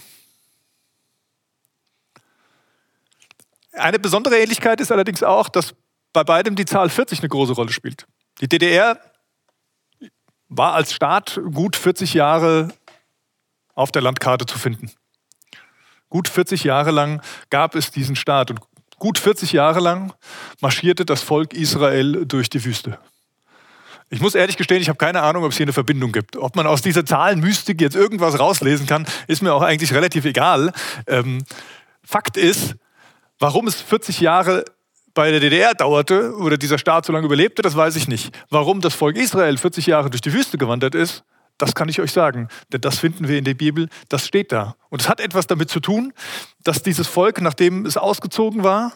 Eine 3.73 3.99
besondere 3.99 4.39
Ähnlichkeit 4.39 4.81
ist 4.81 4.93
allerdings 4.93 5.23
auch, 5.23 5.49
dass 5.49 5.75
bei 6.13 6.25
beidem 6.25 6.55
die 6.57 6.65
Zahl 6.65 6.91
40 6.91 7.21
eine 7.21 7.29
große 7.29 7.53
Rolle 7.53 7.73
spielt. 7.73 8.07
Die 8.41 8.49
DDR 8.49 9.01
war 10.49 10.75
als 10.75 10.93
Staat 10.93 11.41
gut 11.53 11.77
40 11.77 12.15
Jahre 12.15 12.69
auf 13.75 13.93
der 13.93 14.03
Landkarte 14.03 14.47
zu 14.47 14.59
finden. 14.59 14.91
Gut 16.11 16.29
40 16.29 16.65
Jahre 16.65 16.91
lang 16.91 17.23
gab 17.51 17.75
es 17.75 17.91
diesen 17.91 18.17
Staat 18.17 18.51
und 18.51 18.61
gut 18.99 19.19
40 19.19 19.53
Jahre 19.53 19.81
lang 19.81 20.13
marschierte 20.61 21.05
das 21.05 21.23
Volk 21.23 21.53
Israel 21.55 22.25
durch 22.27 22.49
die 22.49 22.65
Wüste. 22.65 22.99
Ich 24.11 24.21
muss 24.21 24.35
ehrlich 24.35 24.57
gestehen, 24.57 24.81
ich 24.81 24.89
habe 24.89 24.97
keine 24.97 25.23
Ahnung, 25.23 25.45
ob 25.45 25.51
es 25.51 25.59
hier 25.59 25.67
eine 25.67 25.75
Verbindung 25.75 26.13
gibt. 26.13 26.37
Ob 26.37 26.57
man 26.57 26.67
aus 26.67 26.81
dieser 26.81 27.05
Zahlenmystik 27.05 27.81
jetzt 27.81 27.95
irgendwas 27.95 28.39
rauslesen 28.39 28.87
kann, 28.87 29.07
ist 29.27 29.43
mir 29.43 29.53
auch 29.53 29.63
eigentlich 29.63 29.93
relativ 29.93 30.25
egal. 30.25 30.73
Ähm, 31.07 31.45
Fakt 32.03 32.39
ist, 32.39 32.77
warum 33.39 33.67
es 33.67 33.83
40 33.83 34.21
Jahre 34.21 34.65
bei 35.13 35.31
der 35.31 35.41
DDR 35.41 35.75
dauerte 35.75 36.35
oder 36.37 36.57
dieser 36.57 36.79
Staat 36.79 37.05
so 37.05 37.13
lange 37.13 37.27
überlebte, 37.27 37.61
das 37.61 37.77
weiß 37.77 37.97
ich 37.97 38.09
nicht. 38.09 38.35
Warum 38.49 38.81
das 38.81 38.95
Volk 38.95 39.17
Israel 39.17 39.59
40 39.59 39.87
Jahre 39.87 40.09
durch 40.09 40.23
die 40.23 40.33
Wüste 40.33 40.57
gewandert 40.57 40.95
ist, 40.95 41.25
das 41.59 41.75
kann 41.75 41.89
ich 41.89 42.01
euch 42.01 42.13
sagen, 42.13 42.49
denn 42.73 42.81
das 42.81 43.01
finden 43.01 43.29
wir 43.29 43.37
in 43.39 43.45
der 43.45 43.55
Bibel, 43.55 43.89
das 44.09 44.27
steht 44.27 44.53
da. 44.53 44.77
Und 44.89 45.03
es 45.03 45.09
hat 45.09 45.21
etwas 45.21 45.47
damit 45.47 45.69
zu 45.69 45.81
tun, 45.81 46.13
dass 46.63 46.83
dieses 46.83 47.07
Volk, 47.07 47.41
nachdem 47.41 47.85
es 47.85 47.97
ausgezogen 47.97 48.63
war, 48.63 48.93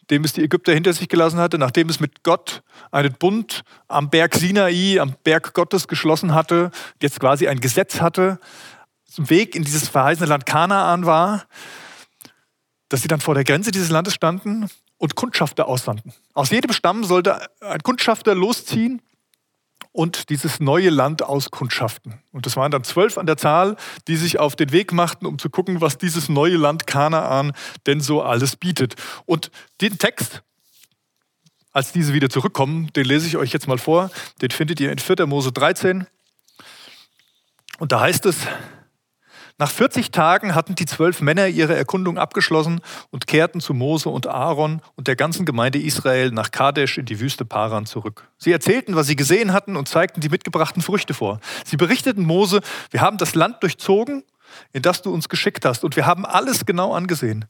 nachdem 0.00 0.24
es 0.24 0.32
die 0.32 0.42
Ägypter 0.42 0.74
hinter 0.74 0.92
sich 0.92 1.08
gelassen 1.08 1.38
hatte, 1.38 1.58
nachdem 1.58 1.88
es 1.88 2.00
mit 2.00 2.24
Gott 2.24 2.62
einen 2.90 3.14
Bund 3.14 3.62
am 3.88 4.10
Berg 4.10 4.34
Sinai, 4.34 4.98
am 5.00 5.14
Berg 5.24 5.54
Gottes 5.54 5.88
geschlossen 5.88 6.34
hatte, 6.34 6.70
jetzt 7.00 7.20
quasi 7.20 7.46
ein 7.48 7.60
Gesetz 7.60 8.00
hatte, 8.00 8.38
zum 9.06 9.30
Weg 9.30 9.54
in 9.54 9.62
dieses 9.62 9.88
verheißene 9.88 10.28
Land 10.28 10.44
Kanaan 10.44 11.06
war, 11.06 11.44
dass 12.88 13.02
sie 13.02 13.08
dann 13.08 13.20
vor 13.20 13.34
der 13.34 13.44
Grenze 13.44 13.70
dieses 13.70 13.90
Landes 13.90 14.14
standen 14.14 14.68
und 14.98 15.14
Kundschafter 15.14 15.68
aussandten. 15.68 16.12
Aus 16.34 16.50
jedem 16.50 16.72
Stamm 16.72 17.04
sollte 17.04 17.40
ein 17.60 17.82
Kundschafter 17.82 18.34
losziehen 18.34 19.00
und 19.92 20.30
dieses 20.30 20.58
neue 20.58 20.90
Land 20.90 21.22
auskundschaften. 21.22 22.20
Und 22.32 22.46
das 22.46 22.56
waren 22.56 22.70
dann 22.70 22.82
zwölf 22.82 23.18
an 23.18 23.26
der 23.26 23.36
Zahl, 23.36 23.76
die 24.08 24.16
sich 24.16 24.38
auf 24.38 24.56
den 24.56 24.72
Weg 24.72 24.92
machten, 24.92 25.26
um 25.26 25.38
zu 25.38 25.50
gucken, 25.50 25.80
was 25.80 25.98
dieses 25.98 26.28
neue 26.28 26.56
Land 26.56 26.86
Kanaan 26.86 27.52
denn 27.86 28.00
so 28.00 28.22
alles 28.22 28.56
bietet. 28.56 28.96
Und 29.26 29.50
den 29.80 29.98
Text, 29.98 30.42
als 31.72 31.92
diese 31.92 32.14
wieder 32.14 32.30
zurückkommen, 32.30 32.90
den 32.94 33.04
lese 33.04 33.26
ich 33.26 33.36
euch 33.36 33.52
jetzt 33.52 33.68
mal 33.68 33.78
vor. 33.78 34.10
Den 34.40 34.50
findet 34.50 34.80
ihr 34.80 34.90
in 34.90 34.98
4. 34.98 35.26
Mose 35.26 35.52
13. 35.52 36.06
Und 37.78 37.92
da 37.92 38.00
heißt 38.00 38.26
es, 38.26 38.36
nach 39.62 39.70
40 39.70 40.10
Tagen 40.10 40.56
hatten 40.56 40.74
die 40.74 40.86
zwölf 40.86 41.20
Männer 41.20 41.46
ihre 41.46 41.76
Erkundung 41.76 42.18
abgeschlossen 42.18 42.80
und 43.12 43.28
kehrten 43.28 43.60
zu 43.60 43.74
Mose 43.74 44.08
und 44.08 44.26
Aaron 44.26 44.82
und 44.96 45.06
der 45.06 45.14
ganzen 45.14 45.46
Gemeinde 45.46 45.78
Israel 45.78 46.32
nach 46.32 46.50
Kadesh 46.50 46.98
in 46.98 47.06
die 47.06 47.20
Wüste 47.20 47.44
Paran 47.44 47.86
zurück. 47.86 48.28
Sie 48.38 48.50
erzählten, 48.50 48.96
was 48.96 49.06
sie 49.06 49.14
gesehen 49.14 49.52
hatten 49.52 49.76
und 49.76 49.86
zeigten 49.86 50.20
die 50.20 50.30
mitgebrachten 50.30 50.82
Früchte 50.82 51.14
vor. 51.14 51.38
Sie 51.64 51.76
berichteten 51.76 52.24
Mose, 52.24 52.60
wir 52.90 53.02
haben 53.02 53.18
das 53.18 53.36
Land 53.36 53.62
durchzogen, 53.62 54.24
in 54.72 54.82
das 54.82 55.00
du 55.00 55.14
uns 55.14 55.28
geschickt 55.28 55.64
hast, 55.64 55.84
und 55.84 55.94
wir 55.94 56.06
haben 56.06 56.26
alles 56.26 56.66
genau 56.66 56.92
angesehen. 56.92 57.44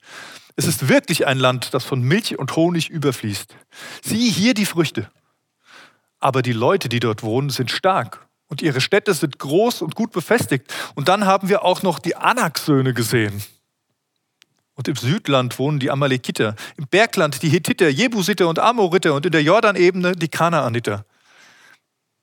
Es 0.54 0.66
ist 0.66 0.90
wirklich 0.90 1.26
ein 1.26 1.38
Land, 1.38 1.72
das 1.72 1.82
von 1.82 2.02
Milch 2.02 2.38
und 2.38 2.54
Honig 2.56 2.90
überfließt. 2.90 3.56
Sieh 4.02 4.30
hier 4.30 4.52
die 4.52 4.66
Früchte. 4.66 5.10
Aber 6.20 6.42
die 6.42 6.52
Leute, 6.52 6.90
die 6.90 7.00
dort 7.00 7.22
wohnen, 7.22 7.48
sind 7.48 7.70
stark 7.70 8.28
und 8.52 8.60
ihre 8.60 8.82
Städte 8.82 9.14
sind 9.14 9.38
groß 9.38 9.80
und 9.80 9.94
gut 9.94 10.12
befestigt. 10.12 10.70
Und 10.94 11.08
dann 11.08 11.24
haben 11.24 11.48
wir 11.48 11.64
auch 11.64 11.82
noch 11.82 11.98
die 11.98 12.16
Anak-Söhne 12.16 12.92
gesehen. 12.92 13.42
Und 14.74 14.88
im 14.88 14.94
Südland 14.94 15.58
wohnen 15.58 15.78
die 15.78 15.90
Amalekiter, 15.90 16.54
im 16.76 16.86
Bergland 16.86 17.42
die 17.42 17.48
Hethiter, 17.48 17.88
Jebusiter 17.88 18.46
und 18.48 18.58
Amoriter 18.58 19.14
und 19.14 19.24
in 19.24 19.32
der 19.32 19.42
Jordanebene 19.42 20.12
die 20.12 20.28
Kanaaniter. 20.28 21.06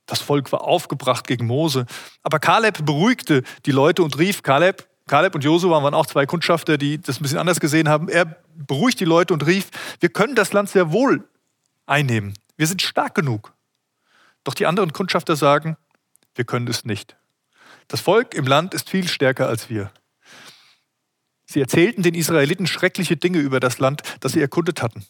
Das 0.05 0.21
Volk 0.21 0.51
war 0.51 0.61
aufgebracht 0.61 1.25
gegen 1.25 1.47
Mose. 1.47 1.87
Aber 2.21 2.37
Kaleb 2.37 2.85
beruhigte 2.85 3.41
die 3.65 3.71
Leute 3.71 4.03
und 4.03 4.19
rief, 4.19 4.43
Kaleb, 4.43 4.87
Kaleb 5.07 5.33
und 5.33 5.43
Josua 5.43 5.81
waren 5.81 5.95
auch 5.95 6.05
zwei 6.05 6.27
Kundschafter, 6.27 6.77
die 6.77 7.01
das 7.01 7.19
ein 7.19 7.23
bisschen 7.23 7.39
anders 7.39 7.59
gesehen 7.59 7.89
haben. 7.89 8.07
Er 8.07 8.37
beruhigt 8.55 8.99
die 8.99 9.05
Leute 9.05 9.33
und 9.33 9.47
rief, 9.47 9.69
wir 9.99 10.09
können 10.09 10.35
das 10.35 10.53
Land 10.53 10.69
sehr 10.69 10.91
wohl 10.91 11.27
einnehmen. 11.87 12.35
Wir 12.55 12.67
sind 12.67 12.83
stark 12.83 13.15
genug. 13.15 13.51
Doch 14.43 14.53
die 14.53 14.67
anderen 14.67 14.93
Kundschafter 14.93 15.35
sagen, 15.35 15.75
wir 16.35 16.45
können 16.45 16.67
es 16.67 16.85
nicht. 16.85 17.17
Das 17.87 18.01
Volk 18.01 18.33
im 18.33 18.45
Land 18.45 18.73
ist 18.73 18.89
viel 18.89 19.07
stärker 19.07 19.47
als 19.47 19.69
wir. 19.69 19.91
Sie 21.45 21.59
erzählten 21.59 22.03
den 22.03 22.13
Israeliten 22.13 22.67
schreckliche 22.67 23.17
Dinge 23.17 23.39
über 23.39 23.59
das 23.59 23.79
Land, 23.79 24.03
das 24.19 24.33
sie 24.33 24.41
erkundet 24.41 24.81
hatten. 24.83 25.05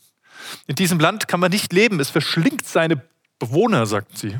In 0.67 0.75
diesem 0.75 0.99
Land 0.99 1.27
kann 1.27 1.41
man 1.41 1.51
nicht 1.51 1.73
leben, 1.73 1.99
es 1.99 2.09
verschlingt 2.09 2.65
seine 2.65 3.03
Bewohner, 3.39 3.85
sagten 3.85 4.15
sie. 4.15 4.37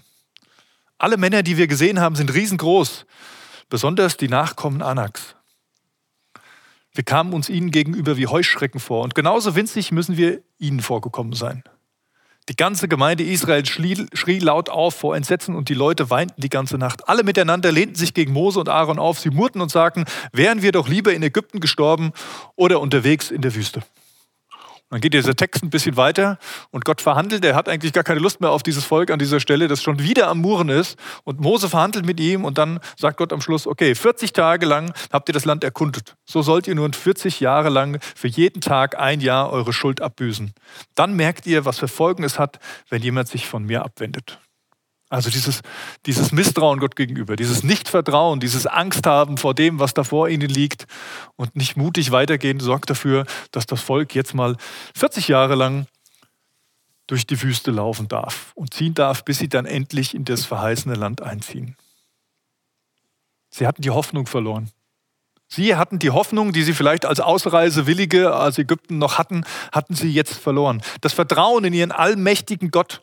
Alle 0.98 1.18
Männer, 1.18 1.44
die 1.44 1.58
wir 1.58 1.68
gesehen 1.68 2.00
haben, 2.00 2.16
sind 2.16 2.34
riesengroß, 2.34 3.06
besonders 3.70 4.18
die 4.18 4.30
Nachkommen 4.30 4.82
Anaks. 4.82 5.36
Wir 6.94 7.04
kamen 7.04 7.34
uns 7.34 7.50
ihnen 7.50 7.72
gegenüber 7.72 8.18
wie 8.18 8.28
Heuschrecken 8.28 8.80
vor 8.80 9.04
und 9.04 9.16
genauso 9.16 9.56
winzig 9.56 9.92
müssen 9.92 10.18
wir 10.18 10.42
ihnen 10.58 10.82
vorgekommen 10.82 11.34
sein. 11.34 11.64
Die 12.50 12.56
ganze 12.56 12.88
Gemeinde 12.88 13.24
Israel 13.24 13.64
schrie, 13.68 14.08
schrie, 14.14 14.40
laut 14.40 14.70
auf 14.70 14.96
vor 14.96 15.16
Entsetzen 15.16 15.56
und 15.56 15.70
die 15.70 15.76
Leute 15.76 16.10
weinten 16.10 16.42
die 16.42 16.50
ganze 16.50 16.80
Nacht. 16.80 17.08
Alle 17.08 17.24
miteinander 17.24 17.72
lehnten 17.72 17.96
sich 17.96 18.16
gegen 18.16 18.34
Mose 18.34 18.60
und 18.60 18.70
Aaron 18.70 18.98
auf. 18.98 19.20
Sie 19.20 19.30
murrten 19.30 19.62
und 19.62 19.70
sagten, 19.70 20.06
wären 20.34 20.64
wir 20.64 20.72
doch 20.72 20.88
lieber 20.88 21.14
in 21.14 21.22
Ägypten 21.22 21.60
gestorben 21.60 22.12
oder 22.56 22.82
unterwegs 22.82 23.30
in 23.30 23.42
der 23.42 23.54
Wüste. 23.54 23.84
Dann 24.90 25.02
geht 25.02 25.14
dieser 25.14 25.36
Text 25.36 25.64
ein 25.64 25.70
bisschen 25.70 25.98
weiter 25.98 26.40
und 26.72 26.84
Gott 26.84 27.02
verhandelt. 27.02 27.46
Er 27.46 27.56
hat 27.56 27.70
eigentlich 27.70 27.94
gar 27.94 28.04
keine 28.04 28.20
Lust 28.20 28.42
mehr 28.42 28.50
auf 28.50 28.64
dieses 28.64 28.84
Volk 28.84 29.12
an 29.12 29.20
dieser 29.20 29.40
Stelle, 29.40 29.68
das 29.68 29.84
schon 29.84 30.00
wieder 30.00 30.28
am 30.28 30.40
Muren 30.40 30.70
ist. 30.70 30.98
Und 31.24 31.40
Mose 31.40 31.70
verhandelt 31.70 32.06
mit 32.06 32.20
ihm 32.20 32.44
und 32.44 32.58
dann 32.58 32.80
sagt 32.98 33.18
Gott 33.18 33.32
am 33.32 33.42
Schluss, 33.42 33.68
okay, 33.68 33.94
40 33.94 34.34
Tage 34.34 34.66
lang 34.66 34.92
habt 35.12 35.30
ihr 35.30 35.34
das 35.34 35.46
Land 35.46 35.64
erkundet. 35.64 36.16
So 36.26 36.42
sollt 36.42 36.68
ihr 36.68 36.76
nun 36.76 36.94
40 36.94 37.40
Jahre 37.40 37.70
lang 37.70 38.00
für 38.16 38.28
jeden 38.28 38.62
Tag 38.62 38.98
ein 38.98 39.22
Jahr 39.22 39.52
eure 39.52 39.74
Schuld 39.74 40.02
abbüßen. 40.02 40.54
Dann 40.96 41.14
merkt 41.14 41.46
ihr, 41.46 41.66
was 41.66 41.78
für 41.78 41.88
Folgen 41.88 42.24
es 42.24 42.40
hat, 42.40 42.60
wenn 42.90 43.04
jemand 43.04 43.28
sich 43.28 43.48
von 43.48 43.64
mir 43.64 43.84
abwendet. 43.84 44.40
Also 45.10 45.32
dieses, 45.32 45.62
dieses 46.06 46.32
Misstrauen 46.32 46.80
Gott 46.80 46.96
gegenüber, 46.96 47.36
dieses 47.36 47.64
Nichtvertrauen, 47.64 48.40
dieses 48.40 48.68
Angst 48.68 49.08
haben 49.08 49.38
vor 49.38 49.56
dem, 49.56 49.80
was 49.80 49.96
da 49.96 50.04
vor 50.04 50.30
ihnen 50.30 50.50
liegt 50.50 50.86
und 51.36 51.56
nicht 51.56 51.76
mutig 51.76 52.12
weitergehen, 52.12 52.60
sorgt 52.60 52.92
dafür, 52.92 53.26
dass 53.52 53.66
das 53.66 53.82
Volk 53.82 54.14
jetzt 54.14 54.36
mal 54.36 54.56
40 54.96 55.28
Jahre 55.28 55.56
lang 55.56 55.88
durch 57.08 57.26
die 57.26 57.42
Wüste 57.42 57.72
laufen 57.72 58.08
darf 58.08 58.52
und 58.54 58.72
ziehen 58.76 58.94
darf, 58.94 59.26
bis 59.26 59.40
sie 59.40 59.50
dann 59.50 59.66
endlich 59.66 60.14
in 60.14 60.26
das 60.26 60.46
verheißene 60.46 60.94
Land 60.94 61.24
einziehen. 61.24 61.76
Sie 63.50 63.66
hatten 63.66 63.82
die 63.82 63.90
Hoffnung 63.90 64.28
verloren. 64.28 64.70
Sie 65.48 65.76
hatten 65.76 65.98
die 65.98 66.12
Hoffnung, 66.12 66.54
die 66.54 66.62
sie 66.62 66.74
vielleicht 66.74 67.08
als 67.08 67.20
Ausreisewillige 67.20 68.36
aus 68.36 68.60
Ägypten 68.60 69.00
noch 69.00 69.18
hatten, 69.18 69.44
hatten 69.72 69.96
sie 69.96 70.12
jetzt 70.12 70.36
verloren. 70.36 70.84
Das 71.02 71.14
Vertrauen 71.14 71.66
in 71.66 71.74
ihren 71.74 71.92
allmächtigen 71.92 72.70
Gott 72.70 73.02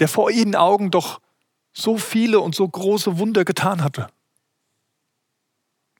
der 0.00 0.08
vor 0.08 0.30
ihren 0.30 0.56
Augen 0.56 0.90
doch 0.90 1.20
so 1.72 1.98
viele 1.98 2.40
und 2.40 2.54
so 2.54 2.66
große 2.68 3.18
Wunder 3.18 3.44
getan 3.44 3.84
hatte. 3.84 4.08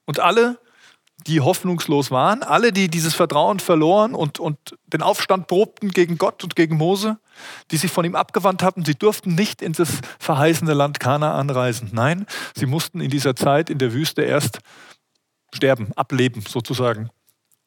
Und 0.04 0.18
alle, 0.18 0.58
die 1.26 1.40
hoffnungslos 1.40 2.10
waren, 2.10 2.42
alle, 2.42 2.72
die 2.72 2.88
dieses 2.88 3.14
Vertrauen 3.14 3.60
verloren 3.60 4.14
und, 4.14 4.40
und 4.40 4.58
den 4.86 5.02
Aufstand 5.02 5.46
probten 5.46 5.90
gegen 5.90 6.18
Gott 6.18 6.42
und 6.42 6.56
gegen 6.56 6.76
Mose, 6.76 7.18
die 7.70 7.76
sich 7.76 7.92
von 7.92 8.04
ihm 8.04 8.16
abgewandt 8.16 8.62
hatten, 8.62 8.84
sie 8.84 8.94
durften 8.94 9.34
nicht 9.34 9.62
in 9.62 9.72
das 9.74 10.00
verheißene 10.18 10.72
Land 10.72 10.98
Kanaan 10.98 11.50
reisen. 11.50 11.90
Nein, 11.92 12.26
sie 12.56 12.66
mussten 12.66 13.00
in 13.00 13.10
dieser 13.10 13.36
Zeit 13.36 13.70
in 13.70 13.78
der 13.78 13.92
Wüste 13.92 14.22
erst 14.22 14.58
sterben, 15.52 15.92
ableben 15.94 16.42
sozusagen. 16.48 17.10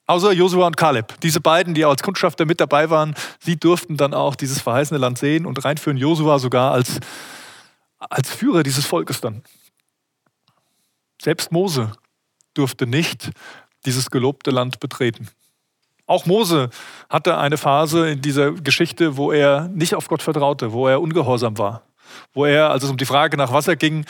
Außer 0.05 0.33
Josua 0.33 0.67
und 0.67 0.75
Kaleb. 0.75 1.19
Diese 1.22 1.39
beiden, 1.39 1.74
die 1.74 1.86
als 1.86 2.03
Kundschafter 2.03 2.45
mit 2.45 2.60
dabei 2.60 2.89
waren, 2.89 3.15
sie 3.39 3.57
durften 3.57 3.95
dann 3.95 4.13
auch 4.13 4.36
dieses 4.36 4.62
verheißene 4.62 5.00
Land 5.00 5.17
sehen 5.17 5.45
und 5.45 5.63
reinführen. 5.63 5.98
Josua 5.98 6.39
sogar 6.39 6.74
als, 6.74 7.00
als 8.00 8.29
Führer 8.29 8.63
dieses 8.63 8.86
Volkes 8.86 9.22
dann. 9.22 9.43
Selbst 11.22 11.53
Mose 11.53 11.93
durfte 12.53 12.86
nicht 12.86 13.31
dieses 13.86 14.12
gelobte 14.12 14.51
Land 14.51 14.79
betreten. 14.81 15.29
Auch 16.05 16.25
Mose 16.25 16.69
hatte 17.10 17.38
eine 17.38 17.57
Phase 17.57 18.10
in 18.10 18.22
dieser 18.22 18.51
Geschichte, 18.51 19.15
wo 19.15 19.31
er 19.31 19.69
nicht 19.69 19.95
auf 19.95 20.10
Gott 20.10 20.22
vertraute, 20.22 20.74
wo 20.74 20.88
er 20.88 21.01
ungehorsam 21.01 21.57
war, 21.57 21.83
wo 22.33 22.45
er, 22.45 22.72
als 22.72 22.83
es 22.83 22.89
um 22.89 22.98
die 22.98 23.05
Frage 23.05 23.38
nach 23.38 23.53
Wasser 23.53 23.77
ging, 23.77 24.05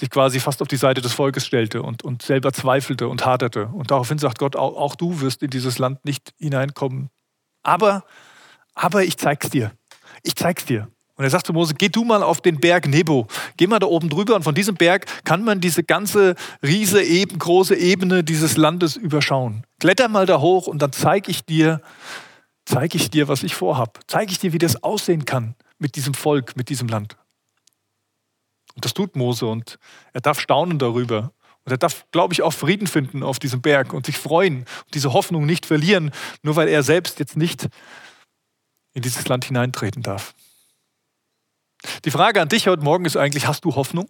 sich 0.00 0.10
quasi 0.10 0.40
fast 0.40 0.60
auf 0.62 0.68
die 0.68 0.76
Seite 0.76 1.00
des 1.00 1.12
Volkes 1.12 1.46
stellte 1.46 1.82
und, 1.82 2.02
und 2.02 2.22
selber 2.22 2.52
zweifelte 2.52 3.06
und 3.06 3.24
haderte. 3.24 3.66
Und 3.66 3.90
daraufhin 3.90 4.18
sagt 4.18 4.38
Gott, 4.38 4.56
auch, 4.56 4.76
auch 4.76 4.96
du 4.96 5.20
wirst 5.20 5.42
in 5.42 5.50
dieses 5.50 5.78
Land 5.78 6.04
nicht 6.04 6.32
hineinkommen. 6.38 7.10
Aber, 7.62 8.04
aber 8.74 9.04
ich 9.04 9.16
zeig's 9.18 9.50
dir. 9.50 9.72
Ich 10.22 10.34
zeig's 10.34 10.64
dir. 10.64 10.88
Und 11.16 11.24
er 11.24 11.30
sagt 11.30 11.46
zu 11.46 11.52
Mose, 11.52 11.74
geh 11.74 11.90
du 11.90 12.02
mal 12.02 12.22
auf 12.22 12.40
den 12.40 12.60
Berg 12.60 12.88
Nebo. 12.88 13.26
Geh 13.58 13.66
mal 13.66 13.78
da 13.78 13.86
oben 13.86 14.08
drüber 14.08 14.34
und 14.36 14.42
von 14.42 14.54
diesem 14.54 14.74
Berg 14.74 15.04
kann 15.24 15.44
man 15.44 15.60
diese 15.60 15.84
ganze 15.84 16.34
riese, 16.62 17.02
eben, 17.02 17.38
große 17.38 17.76
Ebene 17.76 18.24
dieses 18.24 18.56
Landes 18.56 18.96
überschauen. 18.96 19.66
Kletter 19.80 20.08
mal 20.08 20.24
da 20.24 20.40
hoch 20.40 20.66
und 20.66 20.80
dann 20.80 20.92
zeige 20.92 21.30
ich 21.30 21.44
dir, 21.44 21.82
zeige 22.64 22.96
ich 22.96 23.10
dir, 23.10 23.28
was 23.28 23.42
ich 23.42 23.54
vorhab. 23.54 24.00
Zeige 24.06 24.32
ich 24.32 24.38
dir, 24.38 24.54
wie 24.54 24.58
das 24.58 24.82
aussehen 24.82 25.26
kann 25.26 25.56
mit 25.78 25.94
diesem 25.94 26.14
Volk, 26.14 26.56
mit 26.56 26.70
diesem 26.70 26.88
Land. 26.88 27.18
Und 28.74 28.84
das 28.84 28.94
tut 28.94 29.16
Mose 29.16 29.46
und 29.46 29.78
er 30.12 30.20
darf 30.20 30.40
staunen 30.40 30.78
darüber. 30.78 31.32
Und 31.64 31.72
er 31.72 31.78
darf, 31.78 32.06
glaube 32.10 32.32
ich, 32.32 32.42
auch 32.42 32.52
Frieden 32.52 32.86
finden 32.86 33.22
auf 33.22 33.38
diesem 33.38 33.60
Berg 33.60 33.92
und 33.92 34.06
sich 34.06 34.18
freuen 34.18 34.60
und 34.60 34.94
diese 34.94 35.12
Hoffnung 35.12 35.46
nicht 35.46 35.66
verlieren, 35.66 36.10
nur 36.42 36.56
weil 36.56 36.68
er 36.68 36.82
selbst 36.82 37.18
jetzt 37.18 37.36
nicht 37.36 37.68
in 38.94 39.02
dieses 39.02 39.28
Land 39.28 39.44
hineintreten 39.44 40.02
darf. 40.02 40.34
Die 42.04 42.10
Frage 42.10 42.40
an 42.40 42.48
dich 42.48 42.66
heute 42.66 42.82
Morgen 42.82 43.04
ist 43.04 43.16
eigentlich, 43.16 43.46
hast 43.46 43.64
du 43.64 43.74
Hoffnung? 43.74 44.08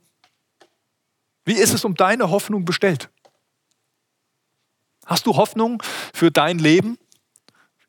Wie 1.45 1.55
ist 1.55 1.75
es 1.75 1.85
um 1.85 1.95
deine 1.95 2.31
Hoffnung 2.31 2.64
bestellt? 2.64 3.11
Hast 5.07 5.26
du 5.26 5.37
Hoffnung 5.37 5.83
für 6.14 6.31
dein 6.31 6.59
Leben? 6.59 6.99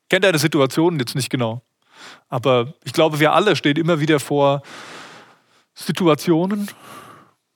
Ich 0.02 0.08
kenne 0.08 0.22
deine 0.22 0.38
Situation 0.38 0.98
jetzt 0.98 1.14
nicht 1.14 1.30
genau. 1.30 1.62
Aber 2.28 2.74
ich 2.84 2.92
glaube, 2.92 3.20
wir 3.20 3.32
alle 3.32 3.56
stehen 3.56 3.76
immer 3.76 4.00
wieder 4.00 4.18
vor 4.20 4.62
Situationen, 5.74 6.70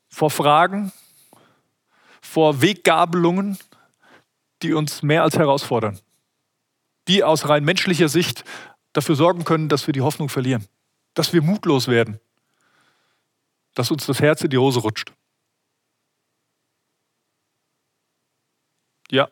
vor 0.08 0.30
Fragen, 0.30 0.92
vor 2.20 2.62
Weggabelungen, 2.62 3.58
die 4.62 4.72
uns 4.72 5.02
mehr 5.02 5.22
als 5.22 5.36
herausfordern. 5.36 6.00
die 7.08 7.22
aus 7.22 7.48
rein 7.48 7.64
menschlicher 7.64 8.08
Sicht 8.08 8.44
dafür 8.92 9.14
sorgen 9.14 9.44
können, 9.44 9.68
dass 9.68 9.86
wir 9.86 9.92
die 9.92 10.00
Hoffnung 10.00 10.28
verlieren, 10.28 10.66
dass 11.14 11.32
wir 11.32 11.42
mutlos 11.42 11.88
werden, 11.88 12.20
dass 13.74 13.90
uns 13.90 14.06
das 14.06 14.20
Herz 14.20 14.42
in 14.42 14.50
die 14.50 14.58
Hose 14.58 14.80
rutscht. 14.80 15.12
Ja, 19.10 19.28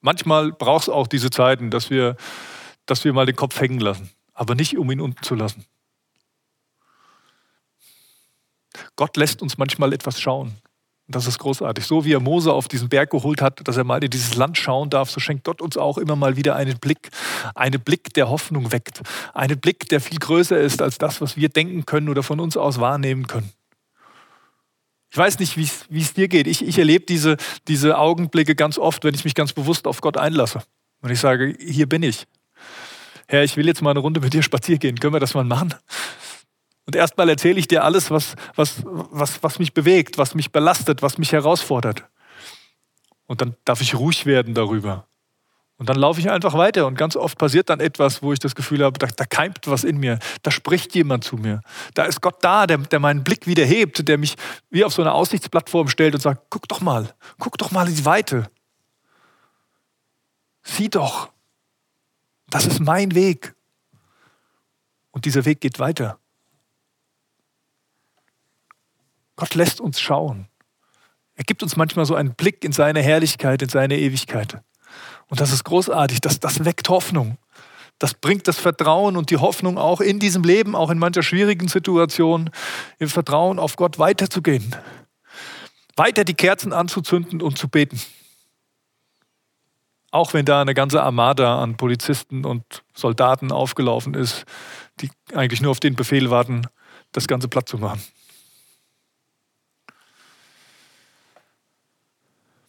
manchmal 0.00 0.50
braucht 0.50 0.84
es 0.84 0.88
auch 0.88 1.06
diese 1.06 1.30
Zeiten, 1.30 1.70
dass 1.70 1.90
wir, 1.90 2.16
dass 2.86 3.04
wir 3.04 3.12
mal 3.12 3.26
den 3.26 3.36
Kopf 3.36 3.60
hängen 3.60 3.78
lassen, 3.78 4.10
aber 4.32 4.54
nicht 4.54 4.76
um 4.76 4.90
ihn 4.90 5.00
unten 5.00 5.22
zu 5.22 5.36
lassen. 5.36 5.64
Gott 8.96 9.16
lässt 9.16 9.42
uns 9.42 9.58
manchmal 9.58 9.92
etwas 9.92 10.20
schauen. 10.20 10.54
Das 11.10 11.26
ist 11.26 11.38
großartig. 11.38 11.84
So 11.84 12.04
wie 12.04 12.12
er 12.12 12.20
Mose 12.20 12.52
auf 12.52 12.68
diesen 12.68 12.88
Berg 12.88 13.10
geholt 13.10 13.42
hat, 13.42 13.66
dass 13.66 13.76
er 13.76 13.82
mal 13.82 14.02
in 14.02 14.10
dieses 14.10 14.36
Land 14.36 14.56
schauen 14.58 14.90
darf, 14.90 15.10
so 15.10 15.18
schenkt 15.18 15.44
Gott 15.44 15.60
uns 15.60 15.76
auch 15.76 15.98
immer 15.98 16.14
mal 16.14 16.36
wieder 16.36 16.54
einen 16.54 16.78
Blick. 16.78 17.10
Einen 17.56 17.80
Blick, 17.80 18.14
der 18.14 18.30
Hoffnung 18.30 18.70
weckt. 18.70 19.00
Einen 19.34 19.58
Blick, 19.58 19.88
der 19.88 20.00
viel 20.00 20.18
größer 20.18 20.58
ist 20.58 20.80
als 20.80 20.98
das, 20.98 21.20
was 21.20 21.36
wir 21.36 21.48
denken 21.48 21.84
können 21.84 22.08
oder 22.08 22.22
von 22.22 22.38
uns 22.38 22.56
aus 22.56 22.78
wahrnehmen 22.78 23.26
können. 23.26 23.50
Ich 25.10 25.18
weiß 25.18 25.40
nicht, 25.40 25.56
wie 25.56 26.00
es 26.00 26.14
dir 26.14 26.28
geht. 26.28 26.46
Ich, 26.46 26.64
ich 26.64 26.78
erlebe 26.78 27.04
diese, 27.04 27.36
diese 27.66 27.98
Augenblicke 27.98 28.54
ganz 28.54 28.78
oft, 28.78 29.02
wenn 29.02 29.14
ich 29.14 29.24
mich 29.24 29.34
ganz 29.34 29.52
bewusst 29.52 29.88
auf 29.88 30.00
Gott 30.00 30.16
einlasse. 30.16 30.62
Und 31.02 31.10
ich 31.10 31.18
sage, 31.18 31.56
hier 31.58 31.88
bin 31.88 32.04
ich. 32.04 32.28
Herr, 33.26 33.42
ich 33.42 33.56
will 33.56 33.66
jetzt 33.66 33.82
mal 33.82 33.90
eine 33.90 34.00
Runde 34.00 34.20
mit 34.20 34.32
dir 34.32 34.42
spazieren 34.42 34.78
gehen. 34.78 35.00
Können 35.00 35.14
wir 35.14 35.20
das 35.20 35.34
mal 35.34 35.44
machen? 35.44 35.74
Und 36.86 36.96
erstmal 36.96 37.28
erzähle 37.28 37.58
ich 37.58 37.68
dir 37.68 37.84
alles, 37.84 38.10
was, 38.10 38.34
was, 38.56 38.82
was, 38.84 39.42
was 39.42 39.58
mich 39.58 39.74
bewegt, 39.74 40.18
was 40.18 40.34
mich 40.34 40.50
belastet, 40.50 41.02
was 41.02 41.18
mich 41.18 41.32
herausfordert. 41.32 42.04
Und 43.26 43.40
dann 43.40 43.54
darf 43.64 43.80
ich 43.80 43.94
ruhig 43.94 44.26
werden 44.26 44.54
darüber. 44.54 45.06
Und 45.80 45.88
dann 45.88 45.96
laufe 45.96 46.20
ich 46.20 46.30
einfach 46.30 46.52
weiter 46.52 46.86
und 46.86 46.94
ganz 46.94 47.16
oft 47.16 47.38
passiert 47.38 47.70
dann 47.70 47.80
etwas, 47.80 48.22
wo 48.22 48.34
ich 48.34 48.38
das 48.38 48.54
Gefühl 48.54 48.84
habe, 48.84 48.98
da, 48.98 49.06
da, 49.06 49.24
keimt 49.24 49.60
was 49.64 49.82
in 49.82 49.96
mir, 49.96 50.18
da 50.42 50.50
spricht 50.50 50.94
jemand 50.94 51.24
zu 51.24 51.36
mir. 51.36 51.62
Da 51.94 52.04
ist 52.04 52.20
Gott 52.20 52.44
da, 52.44 52.66
der, 52.66 52.76
der 52.76 53.00
meinen 53.00 53.24
Blick 53.24 53.46
wieder 53.46 53.64
hebt, 53.64 54.06
der 54.06 54.18
mich 54.18 54.36
wie 54.68 54.84
auf 54.84 54.92
so 54.92 55.00
eine 55.00 55.12
Aussichtsplattform 55.12 55.88
stellt 55.88 56.14
und 56.14 56.20
sagt, 56.20 56.48
guck 56.50 56.68
doch 56.68 56.82
mal, 56.82 57.14
guck 57.38 57.56
doch 57.56 57.70
mal 57.70 57.88
in 57.88 57.94
die 57.94 58.04
Weite. 58.04 58.50
Sieh 60.62 60.90
doch, 60.90 61.30
das 62.50 62.66
ist 62.66 62.80
mein 62.80 63.14
Weg. 63.14 63.54
Und 65.12 65.24
dieser 65.24 65.46
Weg 65.46 65.62
geht 65.62 65.78
weiter. 65.78 66.18
Gott 69.40 69.54
lässt 69.54 69.80
uns 69.80 69.98
schauen. 69.98 70.48
Er 71.34 71.44
gibt 71.44 71.62
uns 71.62 71.74
manchmal 71.74 72.04
so 72.04 72.14
einen 72.14 72.34
Blick 72.34 72.62
in 72.62 72.72
seine 72.72 73.00
Herrlichkeit, 73.00 73.62
in 73.62 73.70
seine 73.70 73.98
Ewigkeit. 73.98 74.60
Und 75.28 75.40
das 75.40 75.50
ist 75.50 75.64
großartig, 75.64 76.20
das, 76.20 76.40
das 76.40 76.66
weckt 76.66 76.90
Hoffnung. 76.90 77.38
Das 77.98 78.12
bringt 78.12 78.46
das 78.48 78.58
Vertrauen 78.58 79.16
und 79.16 79.30
die 79.30 79.38
Hoffnung 79.38 79.78
auch 79.78 80.02
in 80.02 80.18
diesem 80.18 80.44
Leben, 80.44 80.76
auch 80.76 80.90
in 80.90 80.98
mancher 80.98 81.22
schwierigen 81.22 81.68
Situation, 81.68 82.50
im 82.98 83.08
Vertrauen 83.08 83.58
auf 83.58 83.76
Gott 83.76 83.98
weiterzugehen. 83.98 84.76
Weiter 85.96 86.24
die 86.24 86.34
Kerzen 86.34 86.74
anzuzünden 86.74 87.40
und 87.40 87.56
zu 87.56 87.68
beten. 87.68 87.98
Auch 90.10 90.34
wenn 90.34 90.44
da 90.44 90.60
eine 90.60 90.74
ganze 90.74 91.02
Armada 91.02 91.62
an 91.62 91.78
Polizisten 91.78 92.44
und 92.44 92.82
Soldaten 92.92 93.52
aufgelaufen 93.52 94.12
ist, 94.12 94.44
die 95.00 95.08
eigentlich 95.34 95.62
nur 95.62 95.70
auf 95.70 95.80
den 95.80 95.96
Befehl 95.96 96.28
warten, 96.28 96.66
das 97.12 97.26
Ganze 97.26 97.48
platt 97.48 97.70
zu 97.70 97.78
machen. 97.78 98.02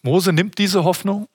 Mose 0.02 0.34
nimmt 0.34 0.58
diese 0.58 0.84
Hoffnung, 0.84 1.28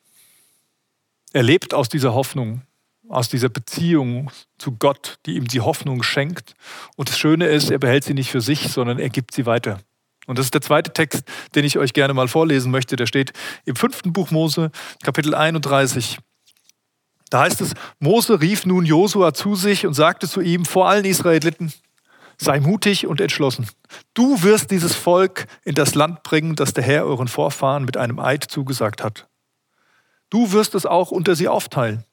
er 1.33 1.43
lebt 1.43 1.75
aus 1.75 1.89
dieser 1.89 2.15
Hoffnung, 2.15 2.63
aus 3.09 3.29
dieser 3.29 3.49
Beziehung 3.49 4.31
zu 4.59 4.73
Gott, 4.73 5.19
die 5.27 5.37
ihm 5.37 5.47
die 5.47 5.61
Hoffnung 5.61 6.03
schenkt. 6.03 6.55
Und 6.97 7.09
das 7.09 7.19
Schöne 7.19 7.47
ist, 7.47 7.71
er 7.71 7.79
behält 7.79 8.05
sie 8.05 8.15
nicht 8.15 8.31
für 8.31 8.41
sich, 8.41 8.69
sondern 8.69 8.99
er 8.99 9.11
gibt 9.11 9.35
sie 9.35 9.47
weiter. 9.47 9.79
Und 10.27 10.39
das 10.39 10.47
ist 10.47 10.55
der 10.55 10.61
zweite 10.61 10.93
Text, 10.93 11.25
den 11.55 11.65
ich 11.65 11.79
euch 11.79 11.93
gerne 11.93 12.15
mal 12.15 12.27
vorlesen 12.27 12.73
möchte. 12.73 12.97
Der 12.97 13.07
steht 13.07 13.33
im 13.65 13.77
fünften 13.77 14.13
Buch 14.13 14.31
Mose, 14.31 14.71
Kapitel 15.03 15.35
31. 15.35 16.19
Da 17.31 17.41
heißt 17.43 17.61
es, 17.61 17.75
Mose 17.99 18.41
rief 18.41 18.67
nun 18.67 18.85
Josua 18.85 19.35
zu 19.35 19.55
sich 19.55 19.87
und 19.87 19.95
sagte 19.95 20.29
zu 20.29 20.41
ihm 20.41 20.65
vor 20.65 20.89
allen 20.89 21.05
Israeliten, 21.05 21.73
Sei 22.39 22.61
mutig 22.61 23.07
und 23.07 23.21
entschlossen. 23.21 23.67
Du 24.15 24.43
wirst 24.43 24.71
dieses 24.71 24.95
Volk 24.95 25.47
in 25.65 25.75
das 25.75 25.95
Land 25.95 26.23
bringen, 26.23 26.55
das 26.55 26.75
der 26.75 26.85
Herr 26.85 27.07
euren 27.07 27.29
Vorfahren 27.29 27.85
mit 27.85 27.97
einem 27.97 28.19
Eid 28.19 28.45
zugesagt 28.45 29.03
hat. 29.03 29.27
Du 30.29 30.53
wirst 30.53 30.75
es 30.75 30.87
auch 30.87 31.11
unter 31.11 31.35
sie 31.35 31.49
aufteilen. 31.49 32.05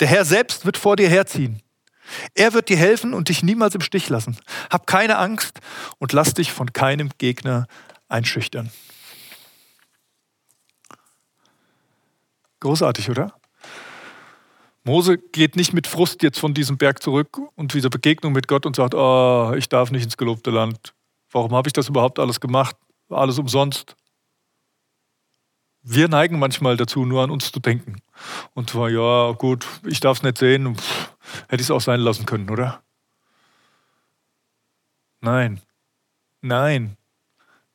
Der 0.00 0.08
Herr 0.08 0.24
selbst 0.24 0.66
wird 0.66 0.76
vor 0.76 0.96
dir 0.96 1.08
herziehen. 1.08 1.62
Er 2.34 2.52
wird 2.52 2.68
dir 2.68 2.76
helfen 2.76 3.14
und 3.14 3.28
dich 3.28 3.42
niemals 3.42 3.74
im 3.74 3.80
Stich 3.80 4.08
lassen. 4.08 4.36
Hab 4.70 4.86
keine 4.86 5.16
Angst 5.16 5.60
und 5.98 6.12
lass 6.12 6.34
dich 6.34 6.52
von 6.52 6.72
keinem 6.72 7.10
Gegner 7.18 7.66
einschüchtern. 8.08 8.70
Großartig, 12.60 13.10
oder? 13.10 13.34
Mose 14.84 15.16
geht 15.16 15.56
nicht 15.56 15.72
mit 15.72 15.86
Frust 15.86 16.22
jetzt 16.22 16.38
von 16.38 16.52
diesem 16.52 16.76
Berg 16.76 17.02
zurück 17.02 17.38
und 17.54 17.72
dieser 17.72 17.88
Begegnung 17.88 18.34
mit 18.34 18.48
Gott 18.48 18.66
und 18.66 18.76
sagt, 18.76 18.94
oh, 18.94 19.54
ich 19.56 19.70
darf 19.70 19.90
nicht 19.90 20.04
ins 20.04 20.18
gelobte 20.18 20.50
Land. 20.50 20.94
Warum 21.30 21.54
habe 21.54 21.68
ich 21.68 21.72
das 21.72 21.88
überhaupt 21.88 22.18
alles 22.18 22.38
gemacht? 22.38 22.76
Alles 23.08 23.38
umsonst. 23.38 23.96
Wir 25.82 26.08
neigen 26.08 26.38
manchmal 26.38 26.76
dazu, 26.76 27.04
nur 27.04 27.22
an 27.22 27.30
uns 27.30 27.50
zu 27.50 27.60
denken. 27.60 27.96
Und 28.54 28.70
zwar, 28.70 28.90
ja, 28.90 29.32
gut, 29.32 29.66
ich 29.86 30.00
darf 30.00 30.18
es 30.18 30.22
nicht 30.22 30.38
sehen, 30.38 30.76
Pff, 30.76 31.16
hätte 31.48 31.60
ich 31.60 31.68
es 31.68 31.70
auch 31.70 31.80
sein 31.80 32.00
lassen 32.00 32.26
können, 32.26 32.50
oder? 32.50 32.82
Nein, 35.20 35.60
nein. 36.42 36.96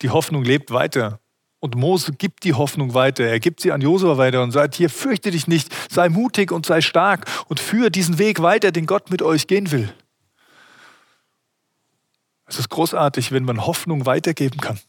Die 0.02 0.12
Hoffnung 0.12 0.44
lebt 0.44 0.72
weiter. 0.72 1.20
Und 1.60 1.76
Mose 1.76 2.14
gibt 2.14 2.46
die 2.46 2.54
Hoffnung 2.54 2.94
weiter. 2.94 3.26
Er 3.26 3.40
gibt 3.40 3.60
sie 3.60 3.72
an 3.72 3.82
Josua 3.82 4.18
weiter 4.18 4.42
und 4.42 4.52
sagt, 4.52 4.76
hier 4.76 4.90
fürchte 4.90 5.32
dich 5.32 5.48
nicht, 5.48 5.76
sei 5.92 6.08
mutig 6.08 6.52
und 6.52 6.66
sei 6.66 6.82
stark 6.82 7.26
und 7.48 7.60
führe 7.60 7.92
diesen 7.92 8.18
Weg 8.18 8.42
weiter, 8.42 8.72
den 8.72 8.86
Gott 8.86 9.12
mit 9.12 9.22
euch 9.22 9.48
gehen 9.48 9.72
will. 9.72 9.94
Es 12.46 12.58
ist 12.58 12.70
großartig, 12.70 13.32
wenn 13.32 13.44
man 13.44 13.66
Hoffnung 13.66 14.06
weitergeben 14.06 14.60
kann. 14.60 14.80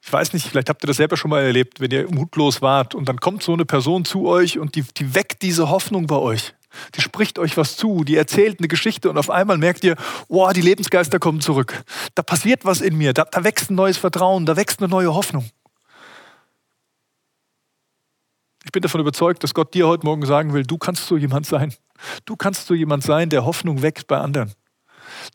Ich 0.00 0.12
weiß 0.12 0.32
nicht, 0.32 0.46
vielleicht 0.46 0.68
habt 0.68 0.84
ihr 0.84 0.86
das 0.86 0.98
selber 0.98 1.16
schon 1.16 1.30
mal 1.30 1.42
erlebt, 1.42 1.80
wenn 1.80 1.90
ihr 1.90 2.08
mutlos 2.08 2.62
wart 2.62 2.94
und 2.94 3.08
dann 3.08 3.18
kommt 3.18 3.42
so 3.42 3.52
eine 3.52 3.64
Person 3.64 4.04
zu 4.04 4.26
euch 4.28 4.58
und 4.58 4.76
die, 4.76 4.82
die 4.82 5.14
weckt 5.16 5.42
diese 5.42 5.68
Hoffnung 5.68 6.06
bei 6.06 6.16
euch. 6.16 6.54
Die 6.94 7.00
spricht 7.00 7.38
euch 7.38 7.56
was 7.56 7.76
zu, 7.76 8.04
die 8.04 8.16
erzählt 8.16 8.60
eine 8.60 8.68
Geschichte 8.68 9.10
und 9.10 9.18
auf 9.18 9.30
einmal 9.30 9.58
merkt 9.58 9.84
ihr, 9.84 9.96
wow, 10.28 10.52
die 10.52 10.60
Lebensgeister 10.60 11.18
kommen 11.18 11.40
zurück. 11.40 11.84
Da 12.14 12.22
passiert 12.22 12.64
was 12.64 12.80
in 12.80 12.96
mir, 12.96 13.12
da, 13.12 13.24
da 13.24 13.44
wächst 13.44 13.70
ein 13.70 13.74
neues 13.74 13.96
Vertrauen, 13.96 14.46
da 14.46 14.56
wächst 14.56 14.80
eine 14.80 14.88
neue 14.88 15.14
Hoffnung. 15.14 15.50
Ich 18.64 18.72
bin 18.72 18.82
davon 18.82 19.00
überzeugt, 19.00 19.44
dass 19.44 19.54
Gott 19.54 19.74
dir 19.74 19.86
heute 19.86 20.04
Morgen 20.04 20.26
sagen 20.26 20.52
will, 20.52 20.64
du 20.64 20.76
kannst 20.76 21.06
so 21.06 21.16
jemand 21.16 21.46
sein. 21.46 21.72
Du 22.24 22.34
kannst 22.34 22.66
so 22.66 22.74
jemand 22.74 23.04
sein, 23.04 23.30
der 23.30 23.44
Hoffnung 23.44 23.80
weckt 23.80 24.08
bei 24.08 24.18
anderen. 24.18 24.52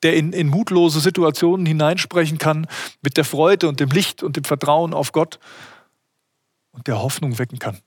Der 0.04 0.16
in, 0.16 0.34
in 0.34 0.48
mutlose 0.48 1.00
Situationen 1.00 1.66
hineinsprechen 1.66 2.38
kann 2.38 2.68
mit 3.02 3.16
der 3.16 3.24
Freude 3.24 3.70
und 3.70 3.80
dem 3.80 3.90
Licht 3.90 4.22
und 4.22 4.36
dem 4.36 4.44
Vertrauen 4.44 4.94
auf 4.94 5.14
Gott 5.14 5.40
und 6.72 6.88
der 6.88 7.02
Hoffnung 7.02 7.40
wecken 7.40 7.58
kann. 7.58 7.80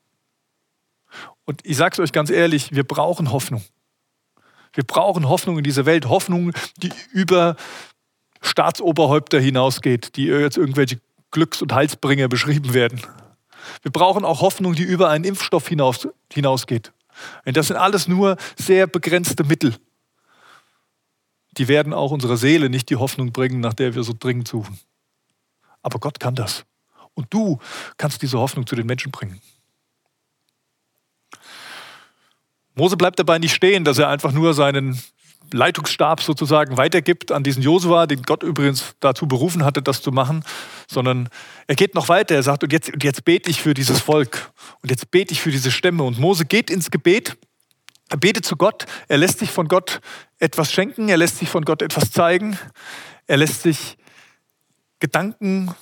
Und 1.45 1.61
ich 1.65 1.77
sage 1.77 1.93
es 1.95 2.01
euch 2.01 2.13
ganz 2.13 2.31
ehrlich, 2.31 2.73
wir 2.73 2.85
brauchen 2.85 3.31
Hoffnung. 3.33 3.63
Wir 4.73 4.85
brauchen 4.85 5.29
Hoffnung 5.29 5.59
in 5.59 5.65
dieser 5.65 5.87
Welt, 5.87 6.09
Hoffnung, 6.09 6.53
die 6.79 6.93
über 7.13 7.57
Staatsoberhäupter 8.41 9.41
hinausgeht, 9.41 10.17
die 10.17 10.25
jetzt 10.25 10.57
irgendwelche 10.57 11.01
Glücks- 11.31 11.63
und 11.63 11.73
Heilsbringer 11.73 12.29
beschrieben 12.29 12.75
werden. 12.75 13.01
Wir 13.83 13.91
brauchen 13.91 14.25
auch 14.25 14.41
Hoffnung, 14.41 14.75
die 14.75 14.83
über 14.83 15.09
einen 15.11 15.25
Impfstoff 15.25 15.69
hinaus, 15.69 16.09
hinausgeht. 16.33 16.93
Und 17.45 17.57
das 17.57 17.69
sind 17.69 17.77
alles 17.77 18.09
nur 18.09 18.37
sehr 18.57 18.87
begrenzte 18.87 19.45
Mittel. 19.45 19.77
Die 21.57 21.69
werden 21.69 21.93
auch 21.93 22.11
unserer 22.11 22.37
Seele 22.37 22.69
nicht 22.69 22.91
die 22.91 22.97
Hoffnung 22.97 23.33
bringen, 23.33 23.61
nach 23.61 23.75
der 23.75 23.95
wir 23.95 24.03
so 24.03 24.13
dringend 24.19 24.49
suchen. 24.49 24.79
Aber 25.83 25.99
Gott 26.01 26.19
kann 26.19 26.35
das. 26.35 26.65
Und 27.15 27.33
du 27.33 27.59
kannst 27.97 28.23
diese 28.23 28.39
Hoffnung 28.39 28.67
zu 28.67 28.75
den 28.75 28.87
Menschen 28.87 29.13
bringen. 29.13 29.41
Mose 32.75 32.97
bleibt 32.97 33.19
dabei 33.19 33.39
nicht 33.39 33.55
stehen, 33.55 33.85
dass 33.85 33.99
er 33.99 34.09
einfach 34.09 34.33
nur 34.33 34.55
seinen 34.55 35.01
Leitungsstab 35.53 36.21
sozusagen 36.21 36.77
weitergibt 36.77 37.31
an 37.31 37.45
diesen 37.45 37.63
Josua, 37.63 38.07
den 38.07 38.23
Gott 38.23 38.43
übrigens 38.43 38.95
dazu 39.01 39.29
berufen 39.29 39.65
hatte, 39.65 39.83
das 39.83 40.03
zu 40.03 40.11
machen, 40.11 40.45
sondern 40.89 41.29
er 41.67 41.77
geht 41.77 41.95
noch 41.95 42.09
weiter. 42.09 42.35
Er 42.35 42.43
sagt, 42.43 42.65
und 42.65 42.73
jetzt, 42.73 42.93
und 42.93 43.05
jetzt 43.05 43.25
bete 43.25 43.51
ich 43.51 43.61
für 43.61 43.75
dieses 43.75 44.01
Volk. 44.01 44.51
Und 44.83 44.91
jetzt 44.91 45.11
bete 45.11 45.33
ich 45.33 45.41
für 45.41 45.51
diese 45.51 45.71
Stämme. 45.71 46.03
Und 46.03 46.19
Mose 46.19 46.45
geht 46.45 46.71
ins 46.71 46.91
Gebet, 46.91 47.37
er 48.11 48.17
betet 48.17 48.45
zu 48.45 48.57
Gott, 48.57 48.87
er 49.09 49.19
lässt 49.19 49.39
sich 49.39 49.51
von 49.51 49.69
Gott 49.69 50.01
etwas 50.39 50.73
schenken, 50.73 51.09
er 51.09 51.17
lässt 51.17 51.39
sich 51.39 51.49
von 51.49 51.65
Gott 51.65 51.83
etwas 51.83 52.11
zeigen, 52.11 52.59
er 53.27 53.39
lässt 53.39 53.63
sich 53.63 53.97
Gedanken, 55.01 55.75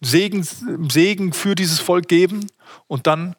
Segen, 0.00 0.46
Segen 0.90 1.32
für 1.32 1.54
dieses 1.54 1.80
Volk 1.80 2.08
geben. 2.08 2.46
Und 2.86 3.06
dann 3.06 3.36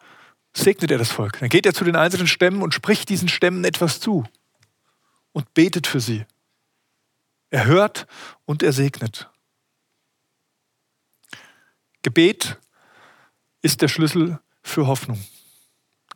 segnet 0.56 0.92
er 0.92 0.98
das 0.98 1.12
Volk. 1.12 1.40
Dann 1.40 1.50
geht 1.50 1.66
er 1.66 1.74
zu 1.74 1.84
den 1.84 1.96
einzelnen 1.96 2.28
Stämmen 2.28 2.62
und 2.62 2.74
spricht 2.74 3.10
diesen 3.10 3.28
Stämmen 3.28 3.64
etwas 3.64 4.00
zu 4.00 4.24
und 5.34 5.54
betet 5.54 5.86
für 5.86 6.00
sie. 6.00 6.26
Er 7.50 7.66
hört 7.66 8.08
und 8.46 8.64
er 8.64 8.74
segnet. 8.74 9.30
Gebet 12.02 12.60
ist 13.62 13.82
der 13.82 13.88
Schlüssel 13.88 14.40
für 14.64 14.88
Hoffnung. 14.88 15.24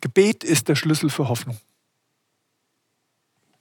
Gebet 0.00 0.44
ist 0.44 0.68
der 0.68 0.74
Schlüssel 0.74 1.10
für 1.10 1.28
Hoffnung. 1.28 1.58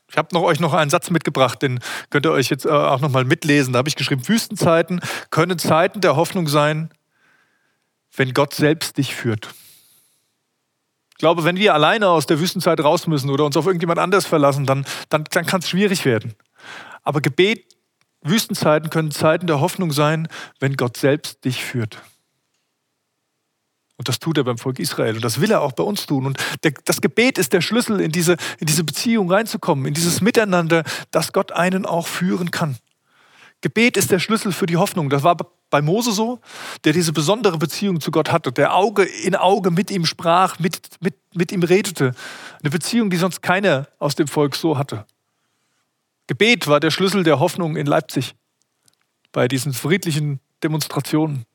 Ich 0.10 0.18
habe 0.18 0.30
noch, 0.34 0.44
euch 0.44 0.60
noch 0.60 0.74
einen 0.74 0.90
Satz 0.90 1.10
mitgebracht, 1.12 1.62
den 1.62 1.80
könnt 2.10 2.26
ihr 2.26 2.32
euch 2.32 2.50
jetzt 2.50 2.66
äh, 2.66 2.70
auch 2.70 3.00
noch 3.00 3.12
mal 3.12 3.26
mitlesen. 3.26 3.74
Da 3.74 3.80
habe 3.80 3.90
ich 3.90 3.96
geschrieben, 3.96 4.28
Wüstenzeiten 4.28 5.02
können 5.30 5.60
Zeiten 5.60 6.02
der 6.02 6.16
Hoffnung 6.16 6.48
sein, 6.48 6.90
wenn 8.16 8.34
Gott 8.34 8.56
selbst 8.56 8.98
dich 8.98 9.14
führt. 9.14 9.54
Ich 11.20 11.22
glaube, 11.22 11.44
wenn 11.44 11.58
wir 11.58 11.74
alleine 11.74 12.08
aus 12.08 12.28
der 12.28 12.40
Wüstenzeit 12.40 12.80
raus 12.80 13.06
müssen 13.06 13.30
oder 13.30 13.44
uns 13.44 13.58
auf 13.58 13.66
irgendjemand 13.66 14.00
anders 14.00 14.26
verlassen, 14.26 14.66
dann, 14.66 14.86
dann, 15.10 15.26
dann 15.30 15.46
kann 15.46 15.60
es 15.60 15.68
schwierig 15.68 16.06
werden. 16.06 16.34
Aber 17.04 17.20
Gebet, 17.20 17.66
Wüstenzeiten 18.22 18.90
können 18.90 19.12
Zeiten 19.12 19.46
der 19.46 19.60
Hoffnung 19.60 19.92
sein, 19.92 20.30
wenn 20.62 20.78
Gott 20.78 20.96
selbst 20.96 21.44
dich 21.44 21.62
führt. 21.62 22.02
Und 23.98 24.08
das 24.08 24.20
tut 24.20 24.38
er 24.38 24.46
beim 24.46 24.58
Volk 24.58 24.80
Israel 24.80 25.16
und 25.16 25.26
das 25.26 25.42
will 25.42 25.52
er 25.52 25.60
auch 25.60 25.74
bei 25.74 25.84
uns 25.84 26.06
tun. 26.06 26.26
Und 26.26 26.38
der, 26.64 26.72
das 26.86 27.02
Gebet 27.02 27.38
ist 27.38 27.52
der 27.52 27.60
Schlüssel, 27.60 28.00
in 28.00 28.14
diese, 28.14 28.38
in 28.60 28.68
diese 28.68 28.86
Beziehung 28.86 29.30
reinzukommen, 29.30 29.88
in 29.88 29.94
dieses 29.94 30.22
Miteinander, 30.22 30.86
dass 31.12 31.34
Gott 31.34 31.52
einen 31.52 31.86
auch 31.86 32.08
führen 32.08 32.50
kann. 32.50 32.78
Gebet 33.62 33.98
ist 33.98 34.12
der 34.12 34.20
Schlüssel 34.20 34.52
für 34.52 34.66
die 34.66 34.78
Hoffnung. 34.78 35.10
Das 35.10 35.24
war 35.24 35.36
bei 35.70 35.82
Mose 35.82 36.12
so, 36.12 36.40
der 36.84 36.94
diese 36.94 37.12
besondere 37.12 37.58
Beziehung 37.58 38.00
zu 38.00 38.12
Gott 38.12 38.32
hatte, 38.32 38.52
der 38.52 38.74
Auge 38.74 39.04
in 39.04 39.36
Auge 39.36 39.70
mit 39.70 39.92
ihm 39.92 40.06
sprach, 40.06 40.60
mit, 40.60 40.80
mit, 41.02 41.16
mit 41.34 41.52
ihm 41.52 41.64
redete. 41.64 42.14
Eine 42.62 42.70
Beziehung, 42.70 43.10
die 43.10 43.18
sonst 43.18 43.42
keiner 43.42 43.88
aus 44.00 44.16
dem 44.16 44.28
Volk 44.28 44.56
so 44.56 44.78
hatte. 44.78 45.06
Gebet 46.28 46.68
war 46.68 46.80
der 46.80 46.92
Schlüssel 46.92 47.24
der 47.24 47.40
Hoffnung 47.40 47.76
in 47.76 47.86
Leipzig 47.86 48.36
bei 49.32 49.48
diesen 49.48 49.74
friedlichen 49.74 50.40
Demonstrationen. 50.64 51.46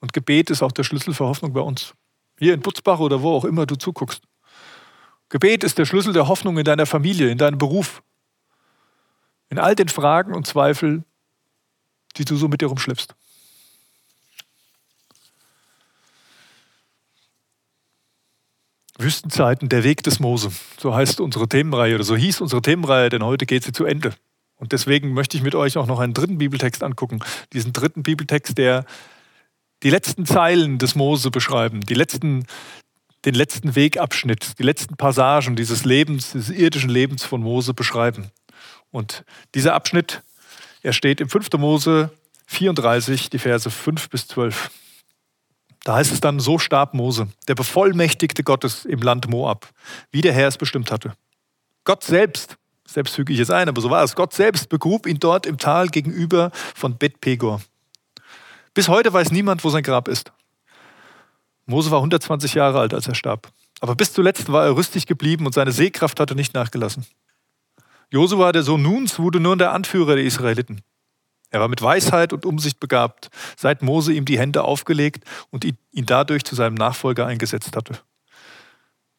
Und 0.00 0.12
Gebet 0.12 0.50
ist 0.50 0.62
auch 0.62 0.72
der 0.72 0.84
Schlüssel 0.84 1.14
für 1.14 1.26
Hoffnung 1.26 1.52
bei 1.52 1.60
uns. 1.60 1.94
Hier 2.38 2.54
in 2.54 2.60
Butzbach 2.60 3.00
oder 3.00 3.22
wo 3.22 3.34
auch 3.34 3.44
immer 3.44 3.66
du 3.66 3.76
zuguckst. 3.76 4.22
Gebet 5.28 5.64
ist 5.64 5.78
der 5.78 5.84
Schlüssel 5.84 6.12
der 6.12 6.28
Hoffnung 6.28 6.56
in 6.58 6.64
deiner 6.64 6.86
Familie, 6.86 7.30
in 7.30 7.38
deinem 7.38 7.58
Beruf. 7.58 8.02
In 9.50 9.58
all 9.58 9.74
den 9.74 9.88
Fragen 9.88 10.34
und 10.34 10.46
Zweifeln, 10.46 11.04
die 12.16 12.24
du 12.24 12.36
so 12.36 12.48
mit 12.48 12.60
dir 12.60 12.66
rumschleppst. 12.66 13.14
Wüstenzeiten, 18.98 19.68
der 19.68 19.84
Weg 19.84 20.02
des 20.02 20.18
Mose. 20.18 20.50
So 20.78 20.94
heißt 20.94 21.20
unsere 21.20 21.48
Themenreihe 21.48 21.94
oder 21.94 22.04
so 22.04 22.16
hieß 22.16 22.40
unsere 22.40 22.62
Themenreihe, 22.62 23.08
denn 23.08 23.24
heute 23.24 23.46
geht 23.46 23.62
sie 23.62 23.72
zu 23.72 23.84
Ende. 23.84 24.12
Und 24.56 24.72
deswegen 24.72 25.12
möchte 25.12 25.36
ich 25.36 25.42
mit 25.44 25.54
euch 25.54 25.76
auch 25.76 25.86
noch 25.86 26.00
einen 26.00 26.14
dritten 26.14 26.38
Bibeltext 26.38 26.82
angucken. 26.82 27.20
Diesen 27.52 27.72
dritten 27.72 28.02
Bibeltext, 28.02 28.58
der 28.58 28.84
die 29.84 29.90
letzten 29.90 30.26
Zeilen 30.26 30.78
des 30.78 30.96
Mose 30.96 31.30
beschreiben, 31.30 31.82
die 31.82 31.94
letzten, 31.94 32.44
den 33.24 33.34
letzten 33.34 33.76
Wegabschnitt, 33.76 34.58
die 34.58 34.64
letzten 34.64 34.96
Passagen 34.96 35.54
dieses 35.54 35.84
Lebens, 35.84 36.32
des 36.32 36.50
irdischen 36.50 36.90
Lebens 36.90 37.22
von 37.22 37.40
Mose 37.40 37.74
beschreiben. 37.74 38.32
Und 38.90 39.24
dieser 39.54 39.74
Abschnitt, 39.74 40.22
er 40.82 40.92
steht 40.92 41.20
im 41.20 41.28
5. 41.28 41.52
Mose 41.58 42.10
34, 42.46 43.30
die 43.30 43.38
Verse 43.38 43.70
5 43.70 44.08
bis 44.08 44.26
12. 44.28 44.70
Da 45.84 45.94
heißt 45.94 46.12
es 46.12 46.20
dann, 46.20 46.40
so 46.40 46.58
starb 46.58 46.94
Mose, 46.94 47.28
der 47.46 47.54
Bevollmächtigte 47.54 48.42
Gottes 48.42 48.84
im 48.84 49.00
Land 49.00 49.28
Moab, 49.28 49.68
wie 50.10 50.20
der 50.20 50.32
Herr 50.32 50.48
es 50.48 50.56
bestimmt 50.56 50.90
hatte. 50.90 51.14
Gott 51.84 52.04
selbst, 52.04 52.56
selbst 52.86 53.14
füge 53.14 53.32
ich 53.32 53.38
es 53.38 53.50
ein, 53.50 53.68
aber 53.68 53.80
so 53.80 53.90
war 53.90 54.02
es, 54.02 54.14
Gott 54.14 54.34
selbst 54.34 54.68
begrub 54.68 55.06
ihn 55.06 55.18
dort 55.18 55.46
im 55.46 55.58
Tal 55.58 55.88
gegenüber 55.88 56.50
von 56.74 56.96
Bet 56.96 57.20
Pegor. 57.20 57.62
Bis 58.74 58.88
heute 58.88 59.12
weiß 59.12 59.30
niemand, 59.30 59.64
wo 59.64 59.70
sein 59.70 59.82
Grab 59.82 60.08
ist. 60.08 60.32
Mose 61.66 61.90
war 61.90 61.98
120 61.98 62.54
Jahre 62.54 62.80
alt, 62.80 62.94
als 62.94 63.08
er 63.08 63.14
starb. 63.14 63.50
Aber 63.80 63.94
bis 63.94 64.12
zuletzt 64.12 64.50
war 64.50 64.64
er 64.64 64.76
rüstig 64.76 65.06
geblieben 65.06 65.46
und 65.46 65.52
seine 65.52 65.72
Sehkraft 65.72 66.18
hatte 66.18 66.34
nicht 66.34 66.54
nachgelassen. 66.54 67.06
Josua, 68.10 68.52
der 68.52 68.62
Sohn 68.62 68.82
Nuns, 68.82 69.18
wurde 69.18 69.40
nun 69.40 69.58
der 69.58 69.72
Anführer 69.72 70.16
der 70.16 70.24
Israeliten. 70.24 70.82
Er 71.50 71.60
war 71.60 71.68
mit 71.68 71.80
Weisheit 71.80 72.32
und 72.32 72.44
Umsicht 72.44 72.80
begabt, 72.80 73.30
seit 73.56 73.82
Mose 73.82 74.12
ihm 74.12 74.24
die 74.24 74.38
Hände 74.38 74.64
aufgelegt 74.64 75.24
und 75.50 75.64
ihn 75.64 76.06
dadurch 76.06 76.44
zu 76.44 76.54
seinem 76.54 76.74
Nachfolger 76.74 77.26
eingesetzt 77.26 77.74
hatte. 77.76 77.98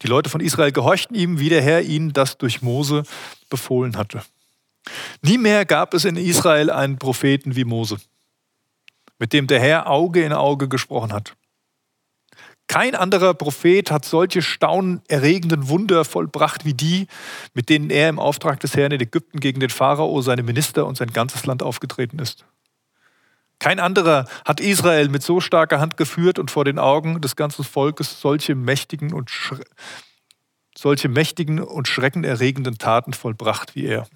Die 0.02 0.08
Leute 0.08 0.30
von 0.30 0.42
Israel 0.42 0.72
gehorchten 0.72 1.16
ihm, 1.16 1.40
wie 1.40 1.50
der 1.50 1.62
Herr 1.62 1.82
ihnen 1.82 2.14
das 2.14 2.38
durch 2.38 2.62
Mose 2.62 3.04
befohlen 3.50 3.98
hatte. 3.98 4.24
Nie 5.22 5.38
mehr 5.38 5.66
gab 5.66 5.94
es 5.94 6.06
in 6.06 6.16
Israel 6.16 6.70
einen 6.70 6.98
Propheten 6.98 7.56
wie 7.56 7.66
Mose 7.66 7.98
mit 9.20 9.34
dem 9.34 9.46
der 9.46 9.60
Herr 9.60 9.88
Auge 9.88 10.24
in 10.24 10.34
Auge 10.34 10.68
gesprochen 10.68 11.14
hat. 11.14 11.36
Kein 12.70 12.94
anderer 12.94 13.34
Prophet 13.34 13.90
hat 13.90 14.06
solche 14.06 14.44
staunenerregenden 14.44 15.70
Wunder 15.70 16.06
vollbracht 16.06 16.66
wie 16.66 16.76
die, 16.76 17.08
mit 17.56 17.68
denen 17.68 17.90
er 17.90 18.10
im 18.10 18.20
Auftrag 18.20 18.60
des 18.60 18.76
Herrn 18.76 18.92
in 18.92 19.02
Ägypten 19.02 19.40
gegen 19.40 19.60
den 19.60 19.72
Pharao, 19.72 20.22
seine 20.22 20.44
Minister 20.44 20.86
und 20.86 20.96
sein 20.96 21.12
ganzes 21.12 21.48
Land 21.48 21.64
aufgetreten 21.64 22.20
ist. 22.20 22.46
Kein 23.58 23.80
anderer 23.80 24.28
hat 24.46 24.60
Israel 24.60 25.10
mit 25.10 25.24
so 25.24 25.42
starker 25.42 25.80
Hand 25.80 25.98
geführt 25.98 26.38
und 26.38 26.52
vor 26.52 26.64
den 26.64 26.78
Augen 26.78 27.22
des 27.22 27.36
ganzen 27.36 27.66
Volkes 27.66 28.22
solche 28.22 28.54
mächtigen 28.54 29.14
und, 29.14 29.32
solche 30.78 31.10
mächtigen 31.10 31.60
und 31.60 31.88
schreckenerregenden 31.88 32.78
Taten 32.78 33.14
vollbracht 33.14 33.76
wie 33.76 33.88
er. 33.88 34.08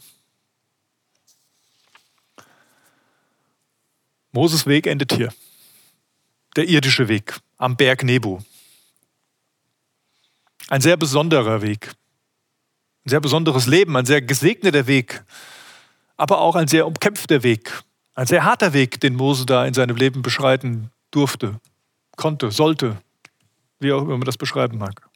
Moses 4.31 4.67
Weg 4.67 4.85
endet 4.85 5.11
hier. 5.11 5.33
Der 6.55 6.67
irdische 6.67 7.07
Weg 7.07 7.39
am 7.57 7.75
Berg 7.75 8.03
Nebo. 8.03 8.43
Ein 10.69 10.81
sehr 10.81 10.97
besonderer 10.97 11.61
Weg. 11.61 11.91
Ein 13.05 13.09
sehr 13.09 13.19
besonderes 13.19 13.65
Leben, 13.67 13.97
ein 13.97 14.05
sehr 14.05 14.21
gesegneter 14.21 14.87
Weg, 14.87 15.23
aber 16.15 16.39
auch 16.39 16.55
ein 16.55 16.67
sehr 16.67 16.87
umkämpfter 16.87 17.43
Weg. 17.43 17.83
Ein 18.15 18.27
sehr 18.27 18.43
harter 18.43 18.73
Weg, 18.73 19.01
den 19.01 19.15
Mose 19.15 19.45
da 19.45 19.65
in 19.65 19.73
seinem 19.73 19.95
Leben 19.95 20.21
beschreiten 20.21 20.91
durfte, 21.11 21.59
konnte, 22.15 22.51
sollte, 22.51 22.97
wie 23.79 23.91
auch 23.91 24.03
immer 24.03 24.17
man 24.17 24.25
das 24.25 24.37
beschreiben 24.37 24.77
mag. 24.77 25.09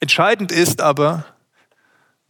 Entscheidend 0.00 0.50
ist 0.50 0.80
aber, 0.80 1.24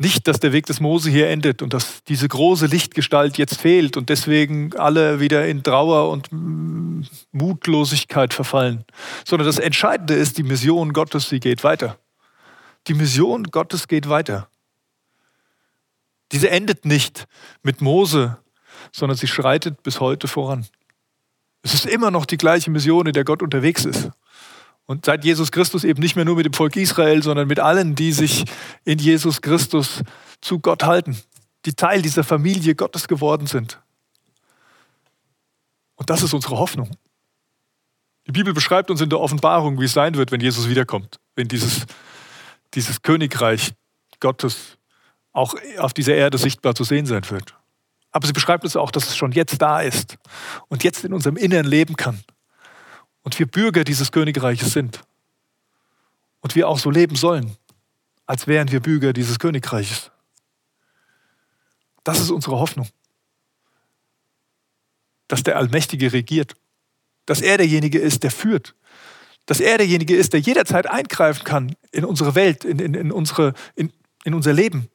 nicht, 0.03 0.29
dass 0.29 0.41
der 0.41 0.53
Weg 0.53 0.67
des 0.67 0.81
Mose 0.81 1.11
hier 1.11 1.29
endet 1.29 1.63
und 1.63 1.73
dass 1.73 2.03
diese 2.05 2.29
große 2.29 2.67
Lichtgestalt 2.67 3.39
jetzt 3.39 3.61
fehlt 3.61 3.97
und 3.97 4.09
deswegen 4.09 4.77
alle 4.77 5.21
wieder 5.21 5.47
in 5.47 5.63
Trauer 5.63 6.11
und 6.11 6.29
Mutlosigkeit 7.33 8.35
verfallen, 8.35 8.85
sondern 9.25 9.47
das 9.47 9.59
Entscheidende 9.59 10.15
ist, 10.15 10.37
die 10.39 10.43
Mission 10.43 10.93
Gottes, 10.93 11.29
sie 11.29 11.41
geht 11.41 11.65
weiter. 11.65 11.99
Die 12.89 12.95
Mission 12.95 13.45
Gottes 13.45 13.87
geht 13.87 14.09
weiter. 14.09 14.49
Diese 16.33 16.51
endet 16.51 16.85
nicht 16.85 17.27
mit 17.63 17.81
Mose, 17.81 18.39
sondern 18.91 19.17
sie 19.17 19.29
schreitet 19.29 19.83
bis 19.83 20.01
heute 20.01 20.27
voran. 20.27 20.67
Es 21.63 21.75
ist 21.75 21.87
immer 21.87 22.11
noch 22.11 22.27
die 22.27 22.39
gleiche 22.39 22.71
Mission, 22.71 23.07
in 23.07 23.13
der 23.13 23.25
Gott 23.25 23.43
unterwegs 23.43 23.85
ist. 23.85 24.11
Und 24.87 25.07
seit 25.07 25.25
Jesus 25.25 25.53
Christus 25.53 25.85
eben 25.85 26.01
nicht 26.01 26.17
mehr 26.17 26.25
nur 26.25 26.37
mit 26.37 26.47
dem 26.47 26.53
Volk 26.53 26.77
Israel, 26.77 27.23
sondern 27.23 27.47
mit 27.47 27.61
allen, 27.61 27.95
die 27.95 28.13
sich 28.13 28.45
in 28.85 28.99
Jesus 28.99 29.41
Christus 29.41 30.03
zu 30.41 30.59
Gott 30.59 30.83
halten, 30.83 31.17
die 31.65 31.75
Teil 31.75 32.03
dieser 32.03 32.25
Familie 32.25 32.75
Gottes 32.75 33.07
geworden 33.07 33.47
sind. 33.47 33.81
Und 35.95 36.11
das 36.11 36.23
ist 36.23 36.35
unsere 36.35 36.59
Hoffnung. 36.59 36.91
Die 38.27 38.33
Bibel 38.33 38.53
beschreibt 38.53 38.91
uns 38.91 39.01
in 39.01 39.09
der 39.09 39.21
Offenbarung, 39.21 39.81
wie 39.81 39.85
es 39.85 39.93
sein 39.93 40.15
wird, 40.17 40.33
wenn 40.33 40.41
Jesus 40.41 40.69
wiederkommt, 40.69 41.19
wenn 41.37 41.49
dieses, 41.49 41.87
dieses 42.75 43.03
Königreich 43.03 43.73
Gottes 44.21 44.79
auch 45.33 45.55
auf 45.79 45.93
dieser 45.93 46.15
Erde 46.15 46.39
sichtbar 46.39 46.75
zu 46.75 46.85
sehen 46.85 47.07
sein 47.07 47.29
wird. 47.31 47.55
Aber 48.11 48.27
sie 48.27 48.33
beschreibt 48.33 48.65
uns 48.65 48.77
auch, 48.77 48.91
dass 48.91 49.09
es 49.09 49.17
schon 49.17 49.33
jetzt 49.33 49.63
da 49.63 49.81
ist 49.81 50.19
und 50.69 50.85
jetzt 50.85 51.05
in 51.05 51.13
unserem 51.13 51.37
Inneren 51.37 51.67
leben 51.67 51.97
kann 51.97 52.23
und 53.23 53.39
wir 53.39 53.47
Bürger 53.47 53.85
dieses 53.85 54.13
Königreiches 54.13 54.73
sind. 54.73 55.01
Und 56.41 56.55
wir 56.55 56.69
auch 56.69 56.79
so 56.79 56.91
leben 56.91 57.17
sollen, 57.17 57.57
als 58.27 58.47
wären 58.47 58.71
wir 58.73 58.81
Bürger 58.81 59.13
dieses 59.13 59.39
Königreiches. 59.39 60.11
Das 62.05 62.21
ist 62.21 62.31
unsere 62.31 62.59
Hoffnung. 62.59 62.89
Dass 65.29 65.45
der 65.45 65.57
Allmächtige 65.57 66.13
regiert. 66.13 66.55
Dass 67.27 67.41
er 67.41 67.59
derjenige 67.59 67.99
ist, 67.99 68.25
der 68.25 68.33
führt. 68.33 68.75
Dass 69.47 69.61
er 69.61 69.79
derjenige 69.79 70.17
ist, 70.17 70.33
der 70.33 70.41
jederzeit 70.41 70.89
eingreifen 70.89 71.45
kann 71.45 71.77
in 71.93 72.05
unsere 72.05 72.35
Welt, 72.35 72.65
in, 72.65 72.81
in, 72.81 72.95
in, 72.95 73.13
unsere, 73.13 73.55
in, 73.77 73.93
in 74.25 74.35
unser 74.35 74.53
Leben. 74.53 74.89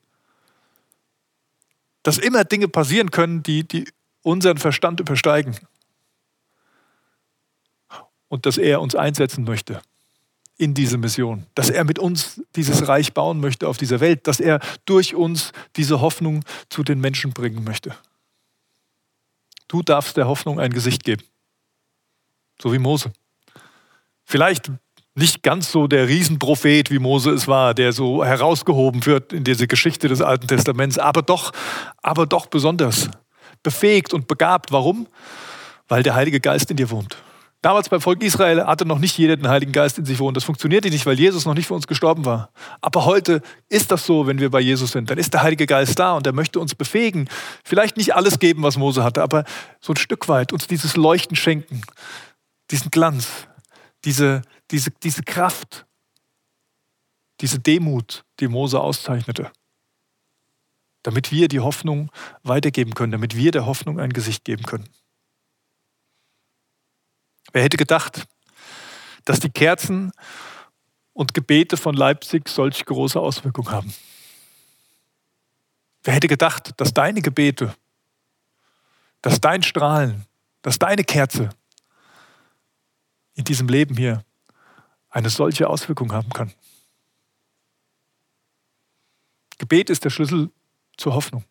Dass 2.04 2.18
immer 2.18 2.44
Dinge 2.44 2.68
passieren 2.68 3.12
können, 3.12 3.42
die, 3.44 3.66
die 3.66 3.88
unseren 4.22 4.58
Verstand 4.58 5.00
übersteigen 5.00 5.58
und 8.28 8.46
dass 8.46 8.58
er 8.58 8.82
uns 8.82 8.96
einsetzen 8.96 9.44
möchte 9.44 9.82
in 10.58 10.74
diese 10.74 10.98
Mission, 10.98 11.46
dass 11.54 11.70
er 11.70 11.84
mit 11.84 12.00
uns 12.00 12.42
dieses 12.56 12.88
Reich 12.88 13.13
bauen 13.13 13.40
möchte 13.40 13.68
auf 13.68 13.78
dieser 13.78 14.00
Welt, 14.00 14.28
dass 14.28 14.40
er 14.40 14.60
durch 14.86 15.13
uns 15.13 15.52
diese 15.76 16.02
Hoffnung 16.02 16.44
zu 16.70 16.84
den 16.84 17.00
Menschen 17.00 17.32
bringen 17.32 17.63
möchte. 17.63 17.96
Du 19.68 19.84
darfst 19.84 20.18
der 20.18 20.28
Hoffnung 20.28 20.60
ein 20.60 20.74
Gesicht 20.74 21.04
geben, 21.04 21.24
so 22.62 22.74
wie 22.74 22.80
Mose. 22.80 23.12
Vielleicht 24.26 24.72
nicht 25.13 25.44
ganz 25.44 25.72
so 25.72 25.88
der 25.88 26.08
Riesenprophet, 26.08 26.92
wie 26.92 27.00
Mose 27.00 27.32
es 27.32 27.48
war, 27.48 27.74
der 27.74 27.92
so 27.92 28.24
herausgehoben 28.24 29.06
wird 29.06 29.34
in 29.34 29.44
diese 29.44 29.68
Geschichte 29.68 30.08
des 30.08 30.22
Alten 30.22 30.48
Testaments, 30.48 30.98
aber 30.98 31.22
doch, 31.22 31.52
aber 32.02 32.26
doch 32.26 32.48
besonders 32.48 33.10
befähigt 33.63 34.13
und 34.13 34.28
begabt. 34.28 34.72
Warum? 34.72 35.08
Weil 35.88 36.04
der 36.04 36.16
Heilige 36.16 36.40
Geist 36.40 36.70
in 36.72 36.78
dir 36.78 36.90
wohnt. 36.90 37.18
Damals 37.62 37.89
beim 37.89 38.02
Volk 38.02 38.22
Israel 38.22 38.63
hatte 38.65 38.86
noch 38.86 39.00
nicht 39.00 39.17
jeder 39.17 39.36
den 39.36 39.48
Heiligen 39.48 39.72
Geist 39.72 39.98
in 39.98 40.06
sich 40.06 40.20
wohnen. 40.20 40.36
Das 40.36 40.43
funktionierte 40.43 40.89
nicht, 40.89 41.06
weil 41.08 41.20
Jesus 41.20 41.46
noch 41.46 41.56
nicht 41.56 41.67
für 41.67 41.74
uns 41.74 41.88
gestorben 41.88 42.24
war. 42.24 42.52
Aber 42.82 43.06
heute 43.06 43.41
ist 43.67 43.91
das 43.91 44.06
so, 44.06 44.28
wenn 44.28 44.39
wir 44.39 44.52
bei 44.52 44.60
Jesus 44.60 44.91
sind. 44.91 45.10
Dann 45.10 45.17
ist 45.17 45.34
der 45.34 45.41
Heilige 45.41 45.65
Geist 45.65 45.98
da 45.98 46.15
und 46.15 46.28
er 46.28 46.34
möchte 46.34 46.60
uns 46.60 46.76
befähigen. 46.76 47.28
Vielleicht 47.63 47.98
nicht 47.98 48.13
alles 48.13 48.38
geben, 48.38 48.62
was 48.62 48.78
Mose 48.78 49.04
hatte, 49.04 49.24
aber 49.24 49.43
so 49.82 49.93
ein 49.93 49.98
Stück 49.98 50.28
weit 50.28 50.54
uns 50.54 50.67
dieses 50.67 50.96
Leuchten 50.96 51.36
schenken, 51.36 51.82
diesen 52.70 52.91
Glanz, 52.91 53.48
diese, 54.06 54.43
diese, 54.70 54.91
diese 54.91 55.24
Kraft, 55.24 55.88
diese 57.41 57.60
Demut, 57.60 58.24
die 58.39 58.50
Mose 58.50 58.80
auszeichnete. 58.80 59.52
Damit 61.02 61.32
wir 61.32 61.48
die 61.48 61.60
Hoffnung 61.60 62.12
weitergeben 62.43 62.93
können, 62.93 63.12
damit 63.12 63.36
wir 63.36 63.52
der 63.52 63.65
Hoffnung 63.65 64.00
ein 64.00 64.13
Gesicht 64.13 64.46
geben 64.46 64.63
können. 64.63 64.88
Wer 67.58 67.63
hätte 67.63 67.78
gedacht, 67.78 68.28
dass 69.26 69.39
die 69.39 69.50
Kerzen 69.50 70.12
und 71.13 71.34
Gebete 71.34 71.76
von 71.76 71.96
Leipzig 71.96 72.50
solch 72.50 72.86
große 72.86 73.20
Auswirkungen 73.20 73.72
haben? 73.72 73.91
Wer 76.04 76.13
hätte 76.13 76.28
gedacht, 76.28 76.80
dass 76.80 76.93
deine 76.93 77.24
Gebete, 77.24 77.74
dass 79.24 79.41
dein 79.41 79.63
Strahlen, 79.63 80.28
dass 80.62 80.78
deine 80.78 81.04
Kerze 81.04 81.50
in 83.34 83.43
diesem 83.43 83.67
Leben 83.70 83.98
hier 83.98 84.24
eine 85.10 85.32
solche 85.32 85.67
Auswirkung 85.67 86.12
haben 86.12 86.30
kann? 86.30 86.54
Gebet 89.58 89.89
ist 89.89 90.06
der 90.06 90.12
Schlüssel 90.12 90.52
zur 90.96 91.15
Hoffnung. 91.15 91.43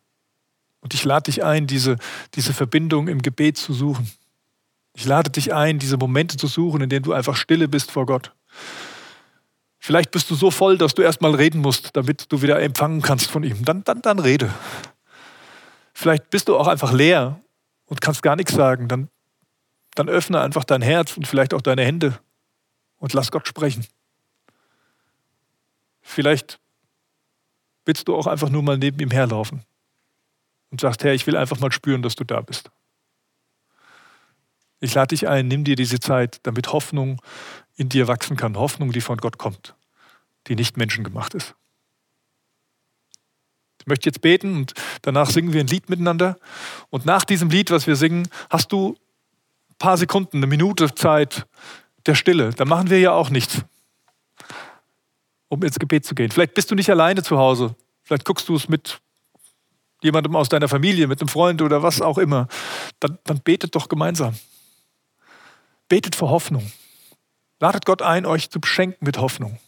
Und 0.79 0.95
ich 0.95 1.03
lade 1.03 1.25
dich 1.25 1.43
ein, 1.43 1.67
diese, 1.67 1.99
diese 2.35 2.55
Verbindung 2.55 3.09
im 3.09 3.23
Gebet 3.23 3.59
zu 3.59 3.73
suchen. 3.73 4.09
Ich 4.97 5.05
lade 5.05 5.31
dich 5.31 5.53
ein, 5.53 5.79
diese 5.79 5.99
Momente 5.99 6.39
zu 6.39 6.47
suchen, 6.47 6.81
in 6.81 6.89
denen 6.89 7.03
du 7.03 7.13
einfach 7.13 7.37
stille 7.37 7.69
bist 7.69 7.91
vor 7.91 8.07
Gott. 8.07 8.33
Vielleicht 9.79 10.11
bist 10.11 10.31
du 10.31 10.35
so 10.35 10.51
voll, 10.51 10.79
dass 10.79 10.95
du 10.95 11.03
erstmal 11.03 11.35
reden 11.35 11.61
musst, 11.61 11.95
damit 11.95 12.33
du 12.33 12.41
wieder 12.41 12.63
empfangen 12.63 13.03
kannst 13.03 13.31
von 13.31 13.45
ihm. 13.45 13.63
Dann, 13.63 13.85
dann, 13.85 14.01
dann 14.01 14.19
rede. 14.19 14.51
Vielleicht 15.93 16.31
bist 16.31 16.49
du 16.49 16.57
auch 16.57 16.67
einfach 16.67 16.95
leer 16.95 17.39
und 17.85 18.01
kannst 18.01 18.23
gar 18.23 18.37
nichts 18.37 18.55
sagen. 18.55 18.89
Dann, 18.89 19.11
dann 19.95 20.09
öffne 20.09 20.41
einfach 20.41 20.65
dein 20.65 20.81
Herz 20.81 21.15
und 21.19 21.29
vielleicht 21.29 21.53
auch 21.53 21.61
deine 21.61 21.85
Hände 21.85 22.19
und 22.97 23.13
lass 23.13 23.31
Gott 23.31 23.47
sprechen. 23.47 23.87
Vielleicht 26.01 26.59
willst 27.85 28.09
du 28.09 28.17
auch 28.17 28.27
einfach 28.27 28.49
nur 28.49 28.63
mal 28.63 28.79
neben 28.79 28.99
ihm 28.99 29.11
herlaufen 29.11 29.61
und 30.71 30.81
sagst, 30.81 31.05
Herr, 31.05 31.13
ich 31.13 31.27
will 31.27 31.37
einfach 31.37 31.61
mal 31.61 31.71
spüren, 31.71 32.01
dass 32.01 32.15
du 32.15 32.25
da 32.25 32.41
bist. 32.41 32.71
Ich 34.81 34.95
lade 34.95 35.09
dich 35.09 35.29
ein, 35.29 35.49
nimm 35.49 35.65
dir 35.65 35.77
diese 35.77 36.01
Zeit, 36.01 36.41
damit 36.43 36.73
Hoffnung 36.73 37.21
in 37.77 37.89
dir 37.89 38.09
wachsen 38.09 38.37
kann. 38.37 38.57
Hoffnung, 38.57 38.93
die 38.93 39.01
von 39.01 39.19
Gott 39.19 39.39
kommt, 39.39 39.75
die 40.49 40.55
nicht 40.55 40.77
menschengemacht 40.77 41.35
ist. 41.35 41.55
Ich 43.81 43.87
möchte 43.87 44.09
jetzt 44.09 44.21
beten 44.21 44.57
und 44.57 44.75
danach 45.03 45.31
singen 45.31 45.53
wir 45.53 45.61
ein 45.61 45.69
Lied 45.69 45.89
miteinander. 45.89 46.37
Und 46.91 47.07
nach 47.07 47.25
diesem 47.25 47.51
Lied, 47.51 47.71
was 47.71 47.87
wir 47.87 47.97
singen, 47.97 48.29
hast 48.51 48.73
du 48.73 48.97
ein 49.71 49.77
paar 49.79 49.97
Sekunden, 49.97 50.39
eine 50.39 50.47
Minute 50.47 50.93
Zeit 50.95 51.47
der 52.05 52.15
Stille. 52.15 52.51
Da 52.51 52.65
machen 52.65 52.91
wir 52.91 52.99
ja 52.99 53.13
auch 53.13 53.31
nichts, 53.31 53.63
um 55.49 55.63
ins 55.63 55.79
Gebet 55.79 56.05
zu 56.05 56.15
gehen. 56.15 56.31
Vielleicht 56.31 56.55
bist 56.55 56.71
du 56.71 56.75
nicht 56.75 56.91
alleine 56.91 57.23
zu 57.23 57.39
Hause. 57.39 57.77
Vielleicht 58.03 58.25
guckst 58.25 58.49
du 58.49 58.57
es 58.57 58.69
mit 58.69 59.01
jemandem 60.03 60.37
aus 60.37 60.49
deiner 60.49 60.69
Familie, 60.69 61.07
mit 61.07 61.21
einem 61.21 61.29
Freund 61.29 61.63
oder 61.63 61.83
was 61.83 62.01
auch 62.01 62.19
immer. 62.19 62.49
Dann, 63.01 63.19
dann 63.25 63.41
betet 63.41 63.75
doch 63.75 63.89
gemeinsam. 63.89 64.35
Betet 65.89 66.17
für 66.17 66.29
Hoffnung. 66.29 66.71
Ladet 67.61 67.87
Gott 67.87 68.03
ein, 68.03 68.27
euch 68.27 68.51
zu 68.51 68.61
beschenken 68.61 69.05
mit 69.05 69.19
Hoffnung. 69.19 69.59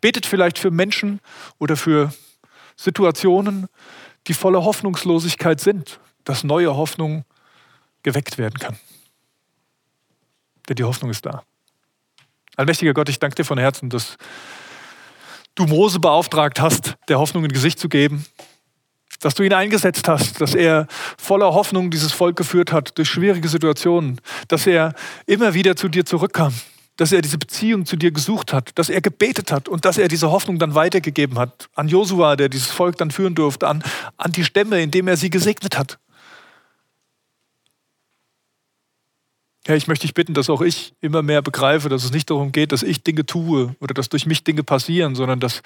Betet 0.00 0.26
vielleicht 0.26 0.58
für 0.58 0.70
Menschen 0.70 1.20
oder 1.58 1.76
für 1.76 2.12
Situationen, 2.76 3.68
die 4.26 4.34
voller 4.34 4.64
Hoffnungslosigkeit 4.64 5.60
sind, 5.60 6.00
dass 6.24 6.44
neue 6.44 6.76
Hoffnung 6.76 7.24
geweckt 8.02 8.38
werden 8.38 8.58
kann. 8.58 8.78
Denn 10.68 10.76
die 10.76 10.84
Hoffnung 10.84 11.10
ist 11.10 11.24
da. 11.24 11.44
Allmächtiger 12.56 12.94
Gott, 12.94 13.08
ich 13.08 13.18
danke 13.18 13.36
dir 13.36 13.44
von 13.44 13.58
Herzen, 13.58 13.90
dass 13.90 14.16
du 15.54 15.66
Mose 15.66 16.00
beauftragt 16.00 16.60
hast, 16.60 16.96
der 17.08 17.18
Hoffnung 17.18 17.44
ein 17.44 17.52
Gesicht 17.52 17.78
zu 17.78 17.88
geben 17.88 18.26
dass 19.20 19.34
du 19.34 19.42
ihn 19.42 19.52
eingesetzt 19.52 20.08
hast, 20.08 20.40
dass 20.40 20.54
er 20.54 20.86
voller 21.18 21.54
Hoffnung 21.54 21.90
dieses 21.90 22.12
Volk 22.12 22.36
geführt 22.36 22.72
hat 22.72 22.96
durch 22.98 23.08
schwierige 23.08 23.48
Situationen, 23.48 24.20
dass 24.48 24.66
er 24.66 24.94
immer 25.26 25.54
wieder 25.54 25.76
zu 25.76 25.88
dir 25.88 26.04
zurückkam, 26.04 26.52
dass 26.96 27.12
er 27.12 27.22
diese 27.22 27.38
Beziehung 27.38 27.86
zu 27.86 27.96
dir 27.96 28.10
gesucht 28.10 28.52
hat, 28.52 28.70
dass 28.78 28.88
er 28.88 29.00
gebetet 29.00 29.52
hat 29.52 29.68
und 29.68 29.84
dass 29.84 29.98
er 29.98 30.08
diese 30.08 30.30
Hoffnung 30.30 30.58
dann 30.58 30.74
weitergegeben 30.74 31.38
hat 31.38 31.68
an 31.74 31.88
Josua, 31.88 32.36
der 32.36 32.48
dieses 32.48 32.70
Volk 32.70 32.96
dann 32.96 33.10
führen 33.10 33.34
durfte, 33.34 33.68
an, 33.68 33.82
an 34.16 34.32
die 34.32 34.44
Stämme, 34.44 34.82
indem 34.82 35.08
er 35.08 35.16
sie 35.16 35.30
gesegnet 35.30 35.78
hat. 35.78 35.98
Herr, 39.66 39.76
ich 39.76 39.88
möchte 39.88 40.06
dich 40.06 40.14
bitten, 40.14 40.32
dass 40.32 40.48
auch 40.48 40.62
ich 40.62 40.94
immer 41.00 41.22
mehr 41.22 41.42
begreife, 41.42 41.88
dass 41.88 42.04
es 42.04 42.12
nicht 42.12 42.30
darum 42.30 42.52
geht, 42.52 42.70
dass 42.70 42.84
ich 42.84 43.02
Dinge 43.02 43.26
tue 43.26 43.74
oder 43.80 43.94
dass 43.94 44.08
durch 44.08 44.24
mich 44.24 44.44
Dinge 44.44 44.62
passieren, 44.62 45.16
sondern 45.16 45.40
dass 45.40 45.62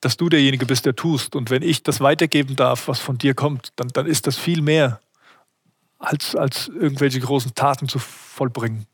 dass 0.00 0.16
du 0.16 0.28
derjenige 0.28 0.66
bist, 0.66 0.86
der 0.86 0.94
tust. 0.94 1.34
Und 1.34 1.50
wenn 1.50 1.62
ich 1.62 1.82
das 1.82 2.00
weitergeben 2.00 2.56
darf, 2.56 2.88
was 2.88 3.00
von 3.00 3.18
dir 3.18 3.34
kommt, 3.34 3.72
dann, 3.76 3.88
dann 3.88 4.06
ist 4.06 4.26
das 4.26 4.36
viel 4.36 4.62
mehr, 4.62 5.00
als, 5.98 6.36
als 6.36 6.68
irgendwelche 6.68 7.20
großen 7.20 7.54
Taten 7.54 7.88
zu 7.88 7.98
vollbringen. 7.98 8.86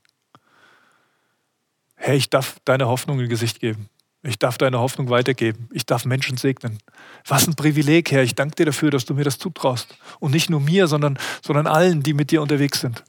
Herr, 1.96 2.14
ich 2.14 2.30
darf 2.30 2.58
deine 2.64 2.86
Hoffnung 2.86 3.20
in 3.20 3.28
Gesicht 3.28 3.60
geben. 3.60 3.88
Ich 4.22 4.38
darf 4.38 4.56
deine 4.56 4.78
Hoffnung 4.78 5.10
weitergeben. 5.10 5.68
Ich 5.70 5.84
darf 5.84 6.06
Menschen 6.06 6.38
segnen. 6.38 6.78
Was 7.26 7.46
ein 7.46 7.56
Privileg, 7.56 8.10
Herr. 8.10 8.22
Ich 8.22 8.34
danke 8.34 8.56
dir 8.56 8.66
dafür, 8.66 8.90
dass 8.90 9.04
du 9.04 9.12
mir 9.12 9.24
das 9.24 9.38
zutraust. 9.38 9.94
Und 10.18 10.32
nicht 10.32 10.48
nur 10.48 10.60
mir, 10.60 10.86
sondern, 10.86 11.18
sondern 11.42 11.66
allen, 11.66 12.02
die 12.02 12.14
mit 12.14 12.30
dir 12.30 12.40
unterwegs 12.40 12.80
sind. 12.80 13.04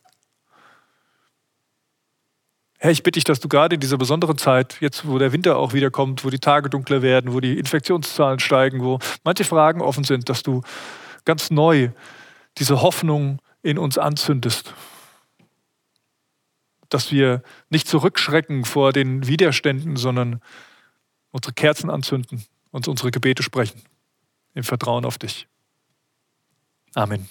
Herr, 2.78 2.92
ich 2.92 3.04
bitte 3.04 3.18
dich, 3.18 3.24
dass 3.24 3.40
du 3.40 3.48
gerade 3.48 3.76
in 3.76 3.82
dieser 3.82 3.98
besonderen 3.98 4.38
Zeit, 4.38 4.78
jetzt 4.82 5.08
wo 5.08 5.18
der 5.18 5.32
Winter 5.32 5.58
auch 5.58 5.74
wieder 5.74 5.90
kommt, 5.92 6.26
wo 6.26 6.30
die 6.30 6.40
Tage 6.40 6.70
dunkler 6.70 7.02
werden, 7.02 7.34
wo 7.34 7.40
die 7.40 7.58
Infektionszahlen 7.58 8.40
steigen, 8.40 8.84
wo 8.84 9.00
manche 9.24 9.46
Fragen 9.46 9.82
offen 9.82 10.04
sind, 10.04 10.30
dass 10.30 10.44
du 10.44 10.62
ganz 11.24 11.52
neu 11.52 11.90
diese 12.58 12.82
Hoffnung 12.82 13.40
in 13.64 13.78
uns 13.78 13.98
anzündest. 13.98 14.74
Dass 16.90 17.12
wir 17.12 17.42
nicht 17.70 17.88
zurückschrecken 17.88 18.66
vor 18.66 18.94
den 18.94 19.26
Widerständen, 19.26 19.96
sondern 19.96 20.42
unsere 21.32 21.54
Kerzen 21.54 21.90
anzünden 21.90 22.46
und 22.72 22.88
unsere 22.88 23.12
Gebete 23.12 23.42
sprechen. 23.42 23.82
Im 24.54 24.64
Vertrauen 24.64 25.06
auf 25.06 25.18
dich. 25.18 25.48
Amen. 26.94 27.28